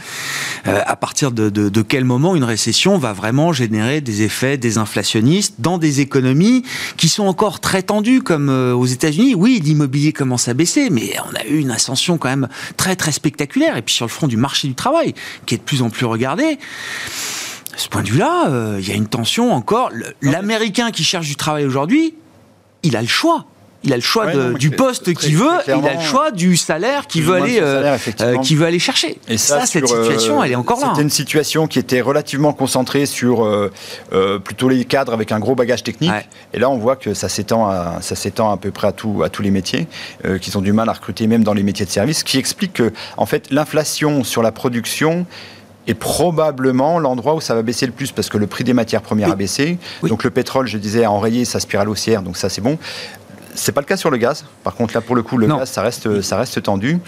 euh, 0.66 0.80
à 0.86 0.96
partir 0.96 1.32
de, 1.32 1.82
quel 1.82 2.04
moment 2.04 2.34
une 2.34 2.44
récession 2.44 2.96
va 2.96 3.12
vraiment 3.12 3.52
générer 3.52 4.00
des 4.00 4.22
effets 4.22 4.56
désinflationnistes 4.56 5.56
dans 5.58 5.76
des 5.76 6.00
économies 6.00 6.64
qui 6.96 7.10
sont 7.10 7.24
encore 7.24 7.60
très 7.60 7.82
tendues, 7.82 8.22
comme 8.22 8.48
euh, 8.48 8.74
aux 8.74 8.86
États-Unis. 8.86 9.34
Oui, 9.34 9.60
l'immobilier 9.62 10.12
commence 10.14 10.48
à 10.48 10.54
baisser, 10.54 10.88
mais 10.88 11.14
on 11.30 11.36
a 11.36 11.44
eu 11.46 11.58
une 11.58 11.70
ascension 11.70 12.16
quand 12.16 12.30
même 12.30 12.48
très 12.78 12.96
très 12.96 13.12
spectaculaire. 13.12 13.76
Et 13.76 13.82
puis 13.82 13.94
sur 13.94 14.06
le 14.06 14.10
front 14.10 14.28
du 14.28 14.38
marché 14.38 14.66
du 14.66 14.74
travail, 14.74 15.14
qui 15.44 15.54
est 15.54 15.58
de 15.58 15.62
plus 15.62 15.82
en 15.82 15.90
plus 15.90 16.06
regardé 16.06 16.58
ce 17.76 17.88
point 17.88 18.02
de 18.02 18.08
vue-là, 18.08 18.48
euh, 18.48 18.78
il 18.80 18.88
y 18.88 18.92
a 18.92 18.94
une 18.94 19.06
tension 19.06 19.52
encore. 19.52 19.90
L'Américain 20.22 20.90
qui 20.90 21.04
cherche 21.04 21.26
du 21.26 21.36
travail 21.36 21.64
aujourd'hui, 21.64 22.14
il 22.82 22.96
a 22.96 23.02
le 23.02 23.08
choix. 23.08 23.46
Il 23.86 23.92
a 23.92 23.96
le 23.96 24.02
choix 24.02 24.32
du 24.54 24.70
poste 24.70 25.12
qu'il 25.12 25.36
veut, 25.36 25.58
il 25.66 25.86
a 25.86 25.94
le 25.96 26.00
choix 26.00 26.30
du 26.30 26.56
salaire 26.56 27.06
qu'il 27.06 27.22
veut, 27.22 27.34
aller, 27.34 27.58
euh, 27.60 27.98
euh, 28.22 28.38
veut 28.40 28.64
aller 28.64 28.78
chercher. 28.78 29.18
Et 29.28 29.36
ça, 29.36 29.66
cette 29.66 29.86
situation, 29.86 30.42
elle 30.42 30.52
est 30.52 30.54
encore 30.54 30.80
là. 30.80 30.88
C'était 30.92 31.02
une 31.02 31.10
situation 31.10 31.66
qui 31.66 31.78
était 31.78 32.00
relativement 32.00 32.54
concentrée 32.54 33.04
sur 33.04 33.46
plutôt 34.42 34.70
les 34.70 34.86
cadres 34.86 35.12
avec 35.12 35.32
un 35.32 35.38
gros 35.38 35.54
bagage 35.54 35.82
technique. 35.82 36.12
Et 36.54 36.58
là, 36.58 36.70
on 36.70 36.78
voit 36.78 36.96
que 36.96 37.12
ça 37.12 37.28
s'étend 37.28 37.66
à, 37.66 37.98
ça 38.00 38.14
s'étend 38.14 38.50
à 38.50 38.56
peu 38.56 38.70
près 38.70 38.86
à, 38.86 38.92
tout, 38.92 39.22
à 39.22 39.28
tous 39.28 39.42
les 39.42 39.50
métiers, 39.50 39.86
qui 40.40 40.56
ont 40.56 40.62
du 40.62 40.72
mal 40.72 40.88
à 40.88 40.94
recruter 40.94 41.26
même 41.26 41.44
dans 41.44 41.52
les 41.52 41.62
métiers 41.62 41.84
de 41.84 41.90
service, 41.90 42.20
ce 42.20 42.24
qui 42.24 42.38
explique 42.38 42.72
que, 42.72 42.90
en 43.18 43.26
fait, 43.26 43.50
l'inflation 43.50 44.24
sur 44.24 44.42
la 44.42 44.50
production 44.50 45.26
est 45.86 45.94
probablement 45.94 46.98
l'endroit 46.98 47.34
où 47.34 47.40
ça 47.40 47.54
va 47.54 47.62
baisser 47.62 47.86
le 47.86 47.92
plus 47.92 48.12
parce 48.12 48.28
que 48.28 48.38
le 48.38 48.46
prix 48.46 48.64
des 48.64 48.72
matières 48.72 49.02
premières 49.02 49.30
a 49.30 49.36
baissé. 49.36 49.78
Donc 50.02 50.24
le 50.24 50.30
pétrole, 50.30 50.66
je 50.66 50.78
disais, 50.78 51.04
a 51.04 51.10
enrayé 51.10 51.44
sa 51.44 51.60
spirale 51.60 51.88
haussière, 51.88 52.22
donc 52.22 52.36
ça 52.36 52.48
c'est 52.48 52.60
bon. 52.60 52.78
C'est 53.56 53.70
pas 53.70 53.80
le 53.80 53.86
cas 53.86 53.96
sur 53.96 54.10
le 54.10 54.16
gaz. 54.16 54.44
Par 54.64 54.74
contre, 54.74 54.94
là, 54.94 55.00
pour 55.00 55.14
le 55.14 55.22
coup, 55.22 55.38
le 55.38 55.46
gaz, 55.46 55.70
ça 55.70 55.82
reste, 55.82 56.20
ça 56.22 56.36
reste 56.36 56.60
tendu. 56.62 56.98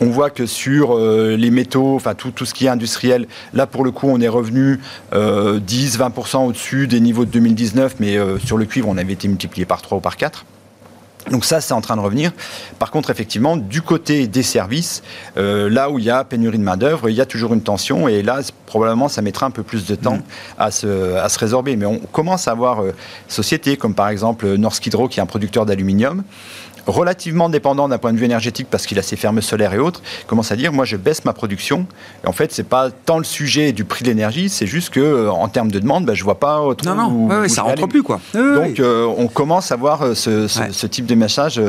On 0.00 0.06
voit 0.06 0.30
que 0.30 0.46
sur 0.46 0.96
euh, 0.96 1.36
les 1.36 1.50
métaux, 1.50 1.94
enfin 1.94 2.14
tout, 2.14 2.30
tout 2.30 2.46
ce 2.46 2.54
qui 2.54 2.66
est 2.66 2.70
industriel, 2.70 3.26
là, 3.52 3.66
pour 3.66 3.84
le 3.84 3.90
coup, 3.90 4.08
on 4.08 4.18
est 4.18 4.28
revenu 4.28 4.80
10-20% 5.12 5.14
euh, 5.14 6.38
au-dessus 6.46 6.86
des 6.86 7.00
niveaux 7.00 7.26
de 7.26 7.30
2019, 7.30 7.96
mais 8.00 8.16
euh, 8.16 8.38
sur 8.38 8.56
le 8.56 8.64
cuivre, 8.64 8.88
on 8.88 8.96
avait 8.96 9.12
été 9.12 9.28
multiplié 9.28 9.66
par 9.66 9.82
3 9.82 9.98
ou 9.98 10.00
par 10.00 10.16
4. 10.16 10.46
Donc 11.30 11.44
ça, 11.44 11.60
c'est 11.60 11.74
en 11.74 11.80
train 11.80 11.96
de 11.96 12.00
revenir. 12.00 12.32
Par 12.78 12.90
contre, 12.90 13.10
effectivement, 13.10 13.56
du 13.56 13.82
côté 13.82 14.26
des 14.26 14.42
services, 14.42 15.02
euh, 15.36 15.68
là 15.68 15.90
où 15.90 15.98
il 15.98 16.04
y 16.04 16.10
a 16.10 16.24
pénurie 16.24 16.58
de 16.58 16.62
main-d'œuvre, 16.62 17.10
il 17.10 17.16
y 17.16 17.20
a 17.20 17.26
toujours 17.26 17.52
une 17.52 17.62
tension. 17.62 18.08
Et 18.08 18.22
là, 18.22 18.40
probablement, 18.66 19.08
ça 19.08 19.20
mettra 19.20 19.46
un 19.46 19.50
peu 19.50 19.62
plus 19.62 19.86
de 19.86 19.94
temps 19.94 20.16
mm. 20.16 20.22
à, 20.58 20.70
se, 20.70 21.16
à 21.16 21.28
se 21.28 21.38
résorber. 21.38 21.76
Mais 21.76 21.86
on 21.86 21.98
commence 21.98 22.48
à 22.48 22.52
avoir 22.52 22.82
euh, 22.82 22.94
sociétés 23.28 23.76
comme 23.76 23.94
par 23.94 24.08
exemple 24.08 24.56
Norsk 24.56 24.86
Hydro, 24.86 25.08
qui 25.08 25.20
est 25.20 25.22
un 25.22 25.26
producteur 25.26 25.66
d'aluminium, 25.66 26.24
relativement 26.86 27.48
dépendant 27.48 27.88
d'un 27.88 27.98
point 27.98 28.12
de 28.12 28.18
vue 28.18 28.24
énergétique 28.24 28.68
parce 28.70 28.86
qu'il 28.86 28.98
a 28.98 29.02
ses 29.02 29.16
fermes 29.16 29.40
solaires 29.40 29.74
et 29.74 29.78
autres, 29.78 30.02
commence 30.26 30.52
à 30.52 30.56
dire 30.56 30.72
moi 30.72 30.84
je 30.84 30.96
baisse 30.96 31.24
ma 31.24 31.32
production. 31.32 31.86
Et 32.24 32.28
en 32.28 32.32
fait, 32.32 32.52
c'est 32.52 32.68
pas 32.68 32.90
tant 32.90 33.18
le 33.18 33.24
sujet 33.24 33.72
du 33.72 33.84
prix 33.84 34.04
de 34.04 34.08
l'énergie, 34.08 34.48
c'est 34.48 34.66
juste 34.66 34.90
que 34.90 35.00
euh, 35.00 35.30
en 35.30 35.48
termes 35.48 35.70
de 35.70 35.78
demande, 35.78 36.04
ben, 36.04 36.14
je 36.14 36.24
vois 36.24 36.38
pas 36.38 36.60
autre. 36.60 36.84
Non, 36.86 36.94
non, 36.94 37.48
ça 37.48 37.62
rentre 37.62 37.86
plus 37.86 38.02
quoi. 38.02 38.20
Donc 38.34 38.80
euh, 38.80 39.06
on 39.16 39.28
commence 39.28 39.72
à 39.72 39.76
voir 39.76 40.02
euh, 40.02 40.14
ce, 40.14 40.86
type 40.86 41.06
de 41.06 41.14
message 41.14 41.60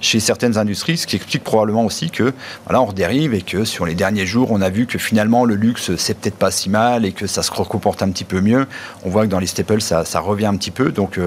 chez 0.00 0.20
certaines 0.20 0.58
industries, 0.58 0.96
ce 0.98 1.06
qui 1.06 1.16
explique 1.16 1.44
probablement 1.44 1.84
aussi 1.84 2.10
que 2.10 2.32
voilà, 2.66 2.80
on 2.82 2.86
redérive 2.86 3.34
et 3.34 3.42
que 3.42 3.64
sur 3.64 3.86
les 3.86 3.94
derniers 3.94 4.26
jours, 4.26 4.50
on 4.50 4.60
a 4.60 4.70
vu 4.70 4.86
que 4.86 4.98
finalement 4.98 5.44
le 5.44 5.54
luxe 5.54 5.94
c'est 5.96 6.18
peut-être 6.18 6.36
pas 6.36 6.50
si 6.50 6.70
mal 6.70 7.04
et 7.04 7.12
que 7.12 7.26
ça 7.26 7.42
se 7.42 7.50
comporte 7.50 8.02
un 8.02 8.10
petit 8.10 8.24
peu 8.24 8.40
mieux. 8.40 8.66
On 9.04 9.10
voit 9.10 9.22
que 9.22 9.30
dans 9.30 9.38
les 9.38 9.46
staples 9.46 9.80
ça, 9.80 10.04
ça 10.04 10.20
revient 10.20 10.46
un 10.46 10.56
petit 10.56 10.70
peu. 10.70 10.90
Donc 10.90 11.18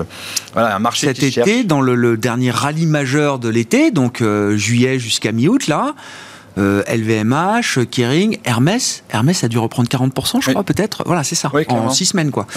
voilà, 0.54 0.76
un 0.76 0.80
marché 0.80 1.08
Cet 1.08 1.18
qui 1.20 1.28
été, 1.28 1.64
dans 1.64 1.82
le, 1.82 1.96
le 1.96 2.18
dernier 2.18 2.52
rallye 2.52 2.86
majeur 2.86 3.27
de 3.36 3.50
l'été, 3.50 3.92
donc 3.92 4.22
euh, 4.22 4.56
juillet 4.56 5.00
jusqu'à 5.00 5.32
mi-août, 5.32 5.68
là. 5.68 5.94
LVMH, 6.58 7.78
euh, 7.78 7.86
Kering, 7.86 8.40
Hermès. 8.44 9.04
Hermès 9.12 9.44
a 9.44 9.48
dû 9.48 9.60
reprendre 9.60 9.90
40%, 9.90 10.42
je 10.42 10.50
crois, 10.50 10.64
peut-être. 10.64 11.04
Voilà, 11.06 11.24
c'est 11.24 11.36
ça. 11.36 11.52
en 11.68 11.90
six 11.90 12.06
semaines, 12.06 12.32
quoi. 12.32 12.48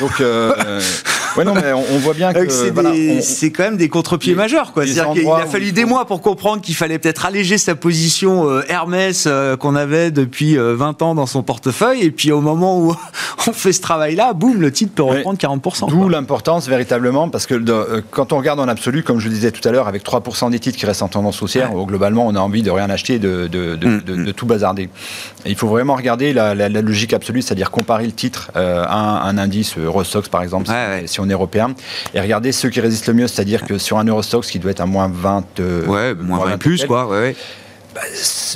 Donc, 0.00 0.20
euh, 0.20 0.80
Ouais, 1.36 1.44
non, 1.44 1.54
mais 1.54 1.72
on, 1.72 1.98
voit 1.98 2.14
bien 2.14 2.32
que 2.32 2.48
c'est 2.48 3.50
quand 3.50 3.64
même 3.64 3.76
des 3.76 3.88
contre-pieds 3.88 4.34
majeurs. 4.34 4.72
Quoi. 4.72 4.86
C'est-à-dire 4.86 5.12
qu'il 5.12 5.28
a 5.28 5.46
fallu 5.46 5.72
des 5.72 5.84
mois 5.84 6.04
pour 6.04 6.20
comprendre 6.20 6.62
qu'il 6.62 6.74
fallait 6.74 6.98
peut-être 6.98 7.26
alléger 7.26 7.58
sa 7.58 7.74
position 7.74 8.48
euh, 8.48 8.62
Hermès 8.68 9.24
euh, 9.26 9.56
qu'on 9.56 9.74
avait 9.74 10.10
depuis 10.10 10.56
20 10.56 11.02
ans 11.02 11.14
dans 11.14 11.26
son 11.26 11.42
portefeuille. 11.42 12.02
Et 12.02 12.10
puis 12.10 12.32
au 12.32 12.40
moment 12.40 12.80
où 12.80 12.94
on 13.46 13.52
fait 13.52 13.72
ce 13.72 13.80
travail-là, 13.80 14.32
boum, 14.32 14.60
le 14.60 14.72
titre 14.72 14.92
peut 14.94 15.02
reprendre 15.02 15.38
40%. 15.38 15.88
D'où 15.88 16.08
l'importance 16.08 16.68
véritablement, 16.68 17.28
parce 17.28 17.46
que 17.46 17.54
quand 18.10 18.32
on 18.32 18.38
regarde 18.38 18.60
en 18.60 18.68
absolu, 18.68 19.02
comme 19.02 19.20
je 19.20 19.28
le 19.28 19.34
disais 19.34 19.50
tout 19.50 19.66
à 19.66 19.72
l'heure, 19.72 19.88
avec 19.88 20.04
3% 20.04 20.50
des 20.50 20.58
titres 20.58 20.78
qui 20.78 20.86
restent 20.86 21.02
en 21.02 21.08
tendance 21.08 21.42
haussière, 21.42 21.72
globalement, 21.86 22.26
on 22.26 22.34
a 22.34 22.40
envie 22.40 22.62
de 22.62 22.70
rien 22.70 22.90
acheter, 22.90 23.18
de, 23.18 23.46
de, 23.46 23.76
mm, 23.76 24.28
mm. 24.28 24.32
tout 24.32 24.46
bazarder. 24.46 24.88
il 25.46 25.56
faut 25.56 25.68
vraiment 25.68 25.94
regarder 25.94 26.32
la, 26.32 26.68
logique 26.68 27.12
absolue, 27.12 27.42
c'est-à-dire 27.42 27.70
comparer 27.70 28.06
le 28.06 28.12
titre 28.12 28.50
euh, 28.56 28.84
à 28.86 29.28
un, 29.28 29.38
indice 29.38 29.76
Eurostox, 29.78 30.28
par 30.28 30.42
exemple, 30.42 30.70
si, 31.06 31.19
on 31.20 31.28
est 31.28 31.32
européen, 31.32 31.74
et 32.14 32.20
regarder 32.20 32.52
ceux 32.52 32.70
qui 32.70 32.80
résistent 32.80 33.08
le 33.08 33.14
mieux, 33.14 33.28
c'est-à-dire 33.28 33.64
que 33.64 33.78
sur 33.78 33.98
un 33.98 34.04
Eurostox 34.04 34.50
qui 34.50 34.58
doit 34.58 34.70
être 34.70 34.80
à 34.80 34.86
moins 34.86 35.10
20... 35.12 35.60
Euh, 35.60 35.86
ouais, 35.86 36.14
moins 36.14 36.44
20, 36.44 36.58
plus, 36.58 36.84
quoi. 36.84 37.06
Ouais, 37.08 37.34
bah, 37.94 38.02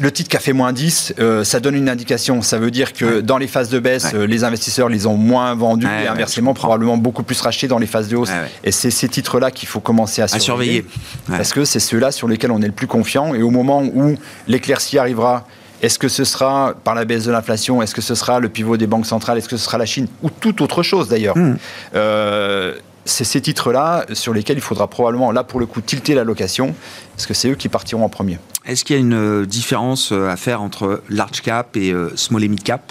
le 0.00 0.12
titre 0.12 0.28
qui 0.30 0.36
a 0.36 0.40
fait 0.40 0.52
moins 0.52 0.72
10, 0.72 1.14
euh, 1.18 1.42
ça 1.42 1.58
donne 1.58 1.74
une 1.74 1.88
indication. 1.88 2.40
Ça 2.40 2.58
veut 2.58 2.70
dire 2.70 2.92
que 2.92 3.20
dans 3.20 3.36
les 3.36 3.48
phases 3.48 3.68
de 3.68 3.80
baisse, 3.80 4.12
les 4.12 4.44
investisseurs 4.44 4.88
les 4.88 5.06
ont 5.06 5.16
moins 5.16 5.54
vendus 5.54 5.88
et 6.04 6.06
inversement, 6.06 6.54
probablement 6.54 6.96
beaucoup 6.96 7.24
plus 7.24 7.40
rachetés 7.40 7.66
dans 7.66 7.78
les 7.78 7.86
phases 7.86 8.08
de 8.08 8.16
hausse. 8.16 8.30
Et 8.62 8.70
c'est 8.70 8.90
ces 8.90 9.08
titres-là 9.08 9.50
qu'il 9.50 9.68
faut 9.68 9.80
commencer 9.80 10.22
à, 10.22 10.28
surveiller. 10.28 10.84
Parce 11.26 11.52
que 11.52 11.64
c'est 11.64 11.80
ceux-là 11.80 12.12
sur 12.12 12.28
lesquels 12.28 12.52
on 12.52 12.62
est 12.62 12.66
le 12.66 12.72
plus 12.72 12.86
confiant. 12.86 13.34
Et 13.34 13.42
au 13.42 13.50
moment 13.50 13.82
où 13.82 14.16
l'éclaircie 14.46 14.98
arrivera, 14.98 15.46
est-ce 15.84 15.98
que 15.98 16.08
ce 16.08 16.24
sera 16.24 16.74
par 16.82 16.94
la 16.94 17.04
baisse 17.04 17.24
de 17.24 17.30
l'inflation 17.30 17.82
Est-ce 17.82 17.94
que 17.94 18.00
ce 18.00 18.14
sera 18.14 18.40
le 18.40 18.48
pivot 18.48 18.78
des 18.78 18.86
banques 18.86 19.04
centrales 19.04 19.36
Est-ce 19.36 19.48
que 19.50 19.58
ce 19.58 19.64
sera 19.64 19.76
la 19.76 19.84
Chine 19.84 20.08
Ou 20.22 20.30
toute 20.30 20.62
autre 20.62 20.82
chose 20.82 21.08
d'ailleurs 21.08 21.36
hmm. 21.36 21.56
euh, 21.94 22.74
c'est 23.04 23.24
ces 23.24 23.42
titres-là 23.42 24.06
sur 24.14 24.32
lesquels 24.32 24.56
il 24.56 24.62
faudra 24.62 24.88
probablement, 24.88 25.30
là 25.30 25.44
pour 25.44 25.60
le 25.60 25.66
coup, 25.66 25.82
tilter 25.82 26.14
la 26.14 26.24
location, 26.24 26.74
parce 27.14 27.26
que 27.26 27.34
c'est 27.34 27.50
eux 27.50 27.54
qui 27.54 27.68
partiront 27.68 28.02
en 28.02 28.08
premier. 28.08 28.38
Est-ce 28.64 28.82
qu'il 28.82 28.96
y 28.96 28.98
a 28.98 29.00
une 29.00 29.12
euh, 29.12 29.44
différence 29.44 30.10
euh, 30.10 30.30
à 30.30 30.38
faire 30.38 30.62
entre 30.62 31.02
large 31.10 31.42
cap 31.42 31.76
et 31.76 31.94
small 32.14 32.44
et 32.44 32.48
mid 32.48 32.62
cap 32.62 32.90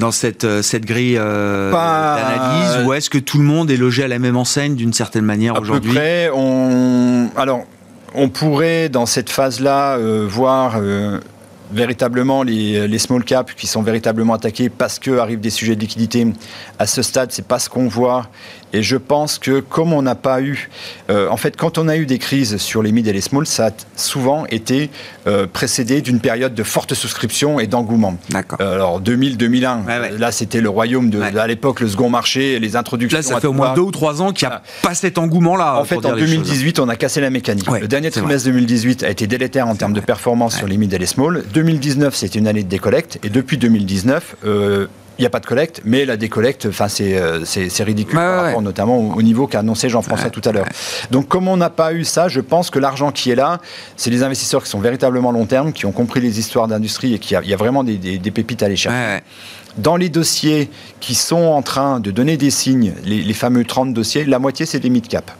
dans 0.00 0.10
cette, 0.10 0.62
cette 0.62 0.86
grille 0.86 1.16
d'analyse 1.16 2.86
ou 2.86 2.94
est-ce 2.94 3.10
que 3.10 3.18
tout 3.18 3.38
le 3.38 3.44
monde 3.44 3.70
est 3.70 3.76
logé 3.76 4.04
à 4.04 4.08
la 4.08 4.18
même 4.18 4.38
enseigne 4.38 4.74
d'une 4.74 4.94
certaine 4.94 5.24
manière 5.24 5.60
aujourd'hui 5.60 5.90
À 5.90 5.92
peu 5.92 5.98
près, 5.98 6.30
on... 6.34 7.28
alors 7.36 7.64
on 8.14 8.28
pourrait 8.28 8.88
dans 8.88 9.06
cette 9.06 9.28
phase-là 9.28 9.98
voir 10.26 10.80
véritablement 11.74 12.42
les, 12.42 12.88
les, 12.88 12.98
small 12.98 13.24
caps 13.24 13.54
qui 13.54 13.66
sont 13.66 13.82
véritablement 13.82 14.34
attaqués 14.34 14.68
parce 14.68 14.98
que 14.98 15.18
arrivent 15.18 15.40
des 15.40 15.50
sujets 15.50 15.76
de 15.76 15.80
liquidité. 15.80 16.26
À 16.78 16.86
ce 16.86 17.02
stade, 17.02 17.32
c'est 17.32 17.46
pas 17.46 17.58
ce 17.58 17.68
qu'on 17.68 17.88
voit. 17.88 18.28
Et 18.74 18.82
je 18.82 18.96
pense 18.96 19.38
que 19.38 19.60
comme 19.60 19.92
on 19.92 20.02
n'a 20.02 20.16
pas 20.16 20.42
eu, 20.42 20.68
euh, 21.08 21.28
en 21.28 21.36
fait, 21.36 21.56
quand 21.56 21.78
on 21.78 21.86
a 21.86 21.96
eu 21.96 22.06
des 22.06 22.18
crises 22.18 22.56
sur 22.56 22.82
les 22.82 22.90
mid 22.90 23.06
et 23.06 23.12
les 23.12 23.20
small, 23.20 23.46
ça 23.46 23.68
a 23.68 23.70
souvent 23.94 24.46
été 24.46 24.90
euh, 25.28 25.46
précédé 25.46 26.00
d'une 26.00 26.18
période 26.18 26.56
de 26.56 26.62
forte 26.64 26.92
souscription 26.92 27.60
et 27.60 27.68
d'engouement. 27.68 28.18
D'accord. 28.30 28.58
Euh, 28.60 28.74
alors 28.74 29.00
2000-2001, 29.00 30.18
là 30.18 30.32
c'était 30.32 30.60
le 30.60 30.68
royaume 30.68 31.08
de, 31.08 31.22
à 31.22 31.46
l'époque 31.46 31.78
le 31.78 31.88
second 31.88 32.10
marché, 32.10 32.58
les 32.58 32.74
introductions. 32.74 33.18
Là, 33.18 33.22
ça 33.22 33.38
fait 33.38 33.46
au 33.46 33.52
moins 33.52 33.74
deux 33.74 33.82
ou 33.82 33.92
trois 33.92 34.20
ans 34.20 34.32
qu'il 34.32 34.48
n'y 34.48 34.54
a 34.54 34.62
pas 34.82 34.94
cet 34.94 35.18
engouement-là. 35.18 35.78
En 35.78 35.84
fait, 35.84 36.04
en 36.04 36.16
2018, 36.16 36.80
on 36.80 36.88
a 36.88 36.96
cassé 36.96 37.20
la 37.20 37.30
mécanique. 37.30 37.70
le 37.70 37.86
dernier 37.86 38.10
trimestre 38.10 38.48
2018 38.48 39.04
a 39.04 39.10
été 39.10 39.28
délétère 39.28 39.68
en 39.68 39.76
termes 39.76 39.92
de 39.92 40.00
performance 40.00 40.56
sur 40.56 40.66
les 40.66 40.78
mid 40.78 40.92
et 40.92 40.98
les 40.98 41.06
small. 41.06 41.44
2019, 41.64 42.14
c'était 42.14 42.38
une 42.38 42.48
année 42.48 42.62
de 42.62 42.68
décollecte, 42.68 43.18
et 43.22 43.30
depuis 43.30 43.58
2019 43.58 44.36
il 45.18 45.22
n'y 45.22 45.26
a 45.26 45.30
pas 45.30 45.40
de 45.40 45.46
collecte, 45.46 45.80
mais 45.84 46.04
la 46.04 46.16
décollecte, 46.16 46.66
enfin, 46.66 46.88
c'est, 46.88 47.16
euh, 47.16 47.44
c'est, 47.44 47.84
ridicule 47.84 48.16
par 48.16 48.44
rapport 48.44 48.62
notamment 48.62 48.98
au, 48.98 49.22
niveau 49.22 49.46
qu'a 49.46 49.60
annoncé 49.60 49.88
Jean-François 49.88 50.30
tout 50.30 50.40
à 50.44 50.52
l'heure. 50.52 50.66
Donc, 51.10 51.28
comme 51.28 51.46
on 51.46 51.56
n'a 51.56 51.70
pas 51.70 51.92
eu 51.92 52.04
ça, 52.04 52.28
je 52.28 52.40
pense 52.40 52.70
que 52.70 52.78
l'argent 52.78 53.12
qui 53.12 53.30
est 53.30 53.36
là, 53.36 53.60
c'est 53.96 54.10
les 54.10 54.22
investisseurs 54.22 54.64
qui 54.64 54.70
sont 54.70 54.80
véritablement 54.80 55.30
long 55.30 55.46
terme, 55.46 55.72
qui 55.72 55.86
ont 55.86 55.92
compris 55.92 56.20
les 56.20 56.40
histoires 56.40 56.66
d'industrie 56.66 57.14
et 57.14 57.18
qui 57.18 57.34
il 57.42 57.48
y 57.48 57.54
a 57.54 57.56
vraiment 57.56 57.84
des, 57.84 58.18
pépites 58.32 58.62
à 58.62 58.66
aller 58.66 58.76
chercher. 58.76 59.20
Dans 59.78 59.96
les 59.96 60.08
dossiers 60.08 60.70
qui 61.00 61.14
sont 61.14 61.36
en 61.36 61.62
train 61.62 62.00
de 62.00 62.10
donner 62.10 62.36
des 62.36 62.50
signes, 62.50 62.94
les, 63.04 63.22
les 63.22 63.34
fameux 63.34 63.64
30 63.64 63.92
dossiers, 63.92 64.24
la 64.24 64.38
moitié, 64.38 64.66
c'est 64.66 64.80
des 64.80 64.90
mid-cap. 64.90 65.30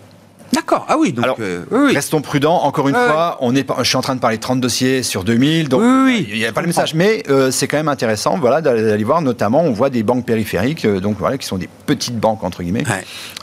D'accord. 0.64 0.86
Ah 0.88 0.96
oui, 0.98 1.12
donc 1.12 1.26
euh, 1.40 1.64
restons 1.92 2.22
prudents. 2.22 2.62
Encore 2.62 2.88
une 2.88 2.94
fois, 2.94 3.36
on 3.40 3.54
est, 3.54 3.66
je 3.78 3.84
suis 3.84 3.96
en 3.96 4.00
train 4.00 4.14
de 4.14 4.20
parler 4.20 4.38
de 4.38 4.42
30 4.42 4.60
dossiers 4.60 5.02
sur 5.02 5.22
2000, 5.22 5.68
donc 5.68 5.82
il 6.08 6.34
n'y 6.34 6.46
a 6.46 6.52
pas 6.52 6.62
le 6.62 6.66
message. 6.68 6.94
Mais 6.94 7.22
euh, 7.28 7.50
c'est 7.50 7.68
quand 7.68 7.76
même 7.76 7.88
intéressant, 7.88 8.38
voilà, 8.38 8.62
d'aller 8.62 9.04
voir. 9.04 9.20
Notamment, 9.20 9.60
on 9.60 9.72
voit 9.72 9.90
des 9.90 10.02
banques 10.02 10.24
périphériques, 10.24 10.86
euh, 10.86 11.00
donc 11.00 11.16
voilà, 11.18 11.36
qui 11.36 11.46
sont 11.46 11.58
des 11.58 11.68
petites 11.86 12.18
banques 12.18 12.42
entre 12.44 12.62
guillemets. 12.62 12.84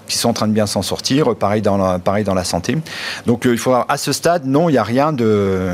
qui 0.08 0.18
sont 0.18 0.30
en 0.30 0.34
train 0.34 0.48
de 0.48 0.54
bien 0.54 0.66
s'en 0.66 0.82
sortir, 0.82 1.36
pareil 1.36 1.62
dans 1.62 1.78
la, 1.78 2.00
pareil 2.00 2.24
dans 2.24 2.34
la 2.34 2.44
santé. 2.44 2.76
Donc 3.28 3.44
il 3.46 3.58
faut 3.58 3.74
à 3.74 3.98
ce 3.98 4.12
stade, 4.12 4.46
non, 4.46 4.68
il 4.68 4.74
n'y 4.74 4.78
a 4.78 4.84
rien 4.84 5.14
de 5.14 5.70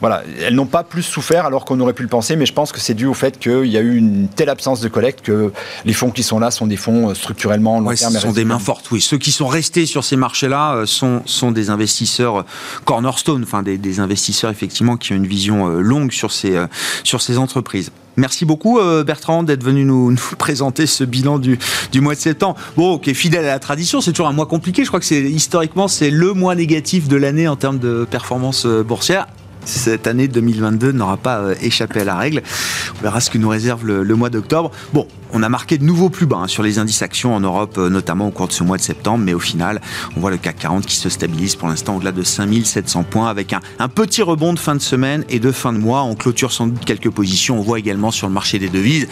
voilà, 0.00 0.22
elles 0.40 0.54
n'ont 0.54 0.66
pas 0.66 0.82
plus 0.82 1.02
souffert 1.02 1.44
alors 1.44 1.64
qu'on 1.64 1.78
aurait 1.80 1.92
pu 1.92 2.02
le 2.02 2.08
penser, 2.08 2.36
mais 2.36 2.46
je 2.46 2.52
pense 2.52 2.72
que 2.72 2.80
c'est 2.80 2.94
dû 2.94 3.06
au 3.06 3.14
fait 3.14 3.38
qu'il 3.38 3.66
y 3.66 3.76
a 3.76 3.80
eu 3.80 3.96
une 3.96 4.28
telle 4.28 4.48
absence 4.48 4.80
de 4.80 4.88
collecte 4.88 5.20
que 5.20 5.52
les 5.84 5.92
fonds 5.92 6.10
qui 6.10 6.22
sont 6.22 6.38
là 6.38 6.50
sont 6.50 6.66
des 6.66 6.76
fonds 6.76 7.10
euh, 7.10 7.14
structurellement 7.14 7.80
long 7.80 7.94
terme. 7.94 8.14
Ce 8.14 8.20
sont 8.20 8.32
des 8.32 8.44
mains 8.44 8.58
fortes, 8.58 8.90
oui. 8.90 9.00
Ceux 9.00 9.18
qui 9.18 9.30
sont 9.30 9.46
restés 9.46 9.84
sur 9.86 10.04
ces 10.04 10.16
marchés-là 10.16 10.74
euh, 10.74 10.86
sont, 10.86 11.22
sont 11.26 11.50
des 11.50 11.68
investisseurs 11.68 12.40
euh, 12.40 12.42
cornerstone, 12.84 13.42
enfin 13.42 13.62
des, 13.62 14.00
investisseurs 14.00 14.50
effectivement 14.50 14.96
qui 14.96 15.12
ont 15.12 15.16
une 15.16 15.26
vision 15.26 15.68
longue 15.68 16.12
sur 16.12 16.30
ces, 16.30 16.56
sur 17.02 17.20
ces 17.20 17.38
entreprises. 17.38 17.90
Merci 18.16 18.44
beaucoup 18.44 18.78
Bertrand 19.04 19.42
d'être 19.42 19.64
venu 19.64 19.84
nous, 19.84 20.10
nous, 20.12 20.36
présenter 20.38 20.86
ce 20.86 21.02
bilan 21.02 21.38
du, 21.38 21.58
du 21.90 22.00
mois 22.00 22.14
de 22.14 22.20
septembre. 22.20 22.56
Bon, 22.76 22.98
qui 22.98 23.10
est 23.10 23.14
fidèle 23.14 23.44
à 23.44 23.48
la 23.48 23.58
tradition, 23.58 24.00
c'est 24.00 24.12
toujours 24.12 24.28
un 24.28 24.32
mois 24.32 24.46
compliqué. 24.46 24.84
Je 24.84 24.88
crois 24.88 25.00
que 25.00 25.06
c'est 25.06 25.22
historiquement 25.22 25.88
c'est 25.88 26.10
le 26.10 26.32
mois 26.32 26.54
négatif 26.54 27.08
de 27.08 27.16
l'année 27.16 27.48
en 27.48 27.56
termes 27.56 27.78
de 27.78 28.06
performance 28.08 28.64
boursière 28.64 29.26
cette 29.64 30.06
année 30.06 30.28
2022 30.28 30.92
n'aura 30.92 31.16
pas 31.16 31.38
euh, 31.38 31.54
échappé 31.62 32.00
à 32.00 32.04
la 32.04 32.16
règle. 32.16 32.42
On 32.98 33.02
verra 33.02 33.20
ce 33.20 33.30
que 33.30 33.38
nous 33.38 33.48
réserve 33.48 33.86
le, 33.86 34.14
mois 34.14 34.30
d'octobre. 34.30 34.70
Bon, 34.92 35.06
on 35.32 35.42
a 35.42 35.48
marqué 35.48 35.78
de 35.78 35.84
nouveaux 35.84 36.10
plus 36.10 36.26
bas 36.26 36.38
hein, 36.38 36.48
sur 36.48 36.62
les 36.62 36.78
indices 36.78 37.02
actions 37.02 37.34
en 37.34 37.40
Europe, 37.40 37.76
euh, 37.78 37.88
notamment 37.88 38.28
au 38.28 38.30
cours 38.30 38.48
de 38.48 38.52
ce 38.52 38.64
mois 38.64 38.76
de 38.76 38.82
septembre, 38.82 39.24
mais 39.24 39.34
au 39.34 39.38
final, 39.38 39.80
on 40.16 40.20
voit 40.20 40.30
le 40.30 40.36
CAC 40.36 40.58
40 40.58 40.86
qui 40.86 40.96
se 40.96 41.08
stabilise 41.08 41.56
pour 41.56 41.68
l'instant 41.68 41.96
au-delà 41.96 42.12
de 42.12 42.22
5700 42.22 43.04
points 43.04 43.28
avec 43.28 43.52
un, 43.52 43.88
petit 43.88 44.22
rebond 44.22 44.52
de 44.52 44.58
fin 44.58 44.74
de 44.74 44.80
semaine 44.80 45.24
et 45.28 45.38
de 45.38 45.52
fin 45.52 45.72
de 45.72 45.78
mois. 45.78 46.02
On 46.02 46.14
clôture 46.14 46.52
sans 46.52 46.66
doute 46.66 46.84
quelques 46.84 47.10
positions. 47.10 47.58
On 47.58 47.62
voit 47.62 47.78
également 47.78 48.10
sur 48.10 48.26
le 48.26 48.32
marché 48.32 48.58
des 48.58 48.68
devises 48.68 49.08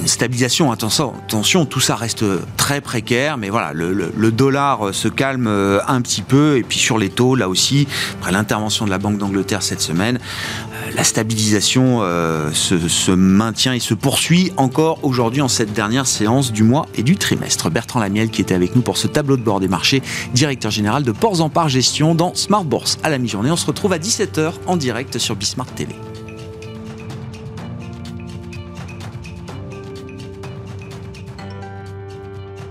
une 0.00 0.08
stabilisation. 0.08 0.72
Attention, 0.72 1.66
tout 1.66 1.80
ça 1.80 1.96
reste 1.96 2.24
très 2.56 2.80
précaire, 2.80 3.38
mais 3.38 3.48
voilà, 3.48 3.72
le, 3.72 3.92
le 3.92 4.32
dollar 4.32 4.92
se 4.92 5.08
calme 5.08 5.46
euh, 5.46 5.80
un 5.86 6.00
petit 6.00 6.22
peu 6.22 6.56
et 6.56 6.62
puis 6.62 6.78
sur 6.78 6.98
les 6.98 7.08
taux, 7.08 7.34
là 7.34 7.48
aussi, 7.48 7.86
après 8.18 8.32
l'intervention 8.32 8.84
de 8.84 8.90
la 8.90 8.98
Banque 8.98 9.18
d'Angleterre 9.18 9.62
cette 9.62 9.80
semaine. 9.84 10.18
Euh, 10.18 10.90
la 10.96 11.04
stabilisation 11.04 12.00
euh, 12.02 12.50
se, 12.52 13.10
maintient 13.12 13.72
et 13.72 13.80
se 13.80 13.94
poursuit 13.94 14.52
encore 14.56 14.98
aujourd'hui 15.02 15.40
en 15.40 15.48
cette 15.48 15.72
dernière 15.72 16.06
séance 16.06 16.52
du 16.52 16.62
mois 16.62 16.86
et 16.94 17.02
du 17.02 17.16
trimestre. 17.16 17.70
Bertrand 17.70 18.00
Lamiel 18.00 18.30
qui 18.30 18.40
était 18.40 18.54
avec 18.54 18.74
nous 18.74 18.82
pour 18.82 18.96
ce 18.96 19.06
tableau 19.06 19.36
de 19.36 19.42
bord 19.42 19.60
des 19.60 19.68
marchés, 19.68 20.02
directeur 20.34 20.70
général 20.70 21.02
de 21.02 21.12
Ports 21.12 21.40
en 21.40 21.48
Part 21.48 21.68
Gestion 21.68 22.14
dans 22.14 22.34
Smart 22.34 22.64
Bourse 22.64 22.98
à 23.02 23.10
la 23.10 23.18
mi-journée. 23.18 23.50
On 23.50 23.56
se 23.56 23.66
retrouve 23.66 23.92
à 23.92 23.98
17h 23.98 24.52
en 24.66 24.76
direct 24.76 25.18
sur 25.18 25.36
Bismart 25.36 25.66
Télé. 25.66 25.94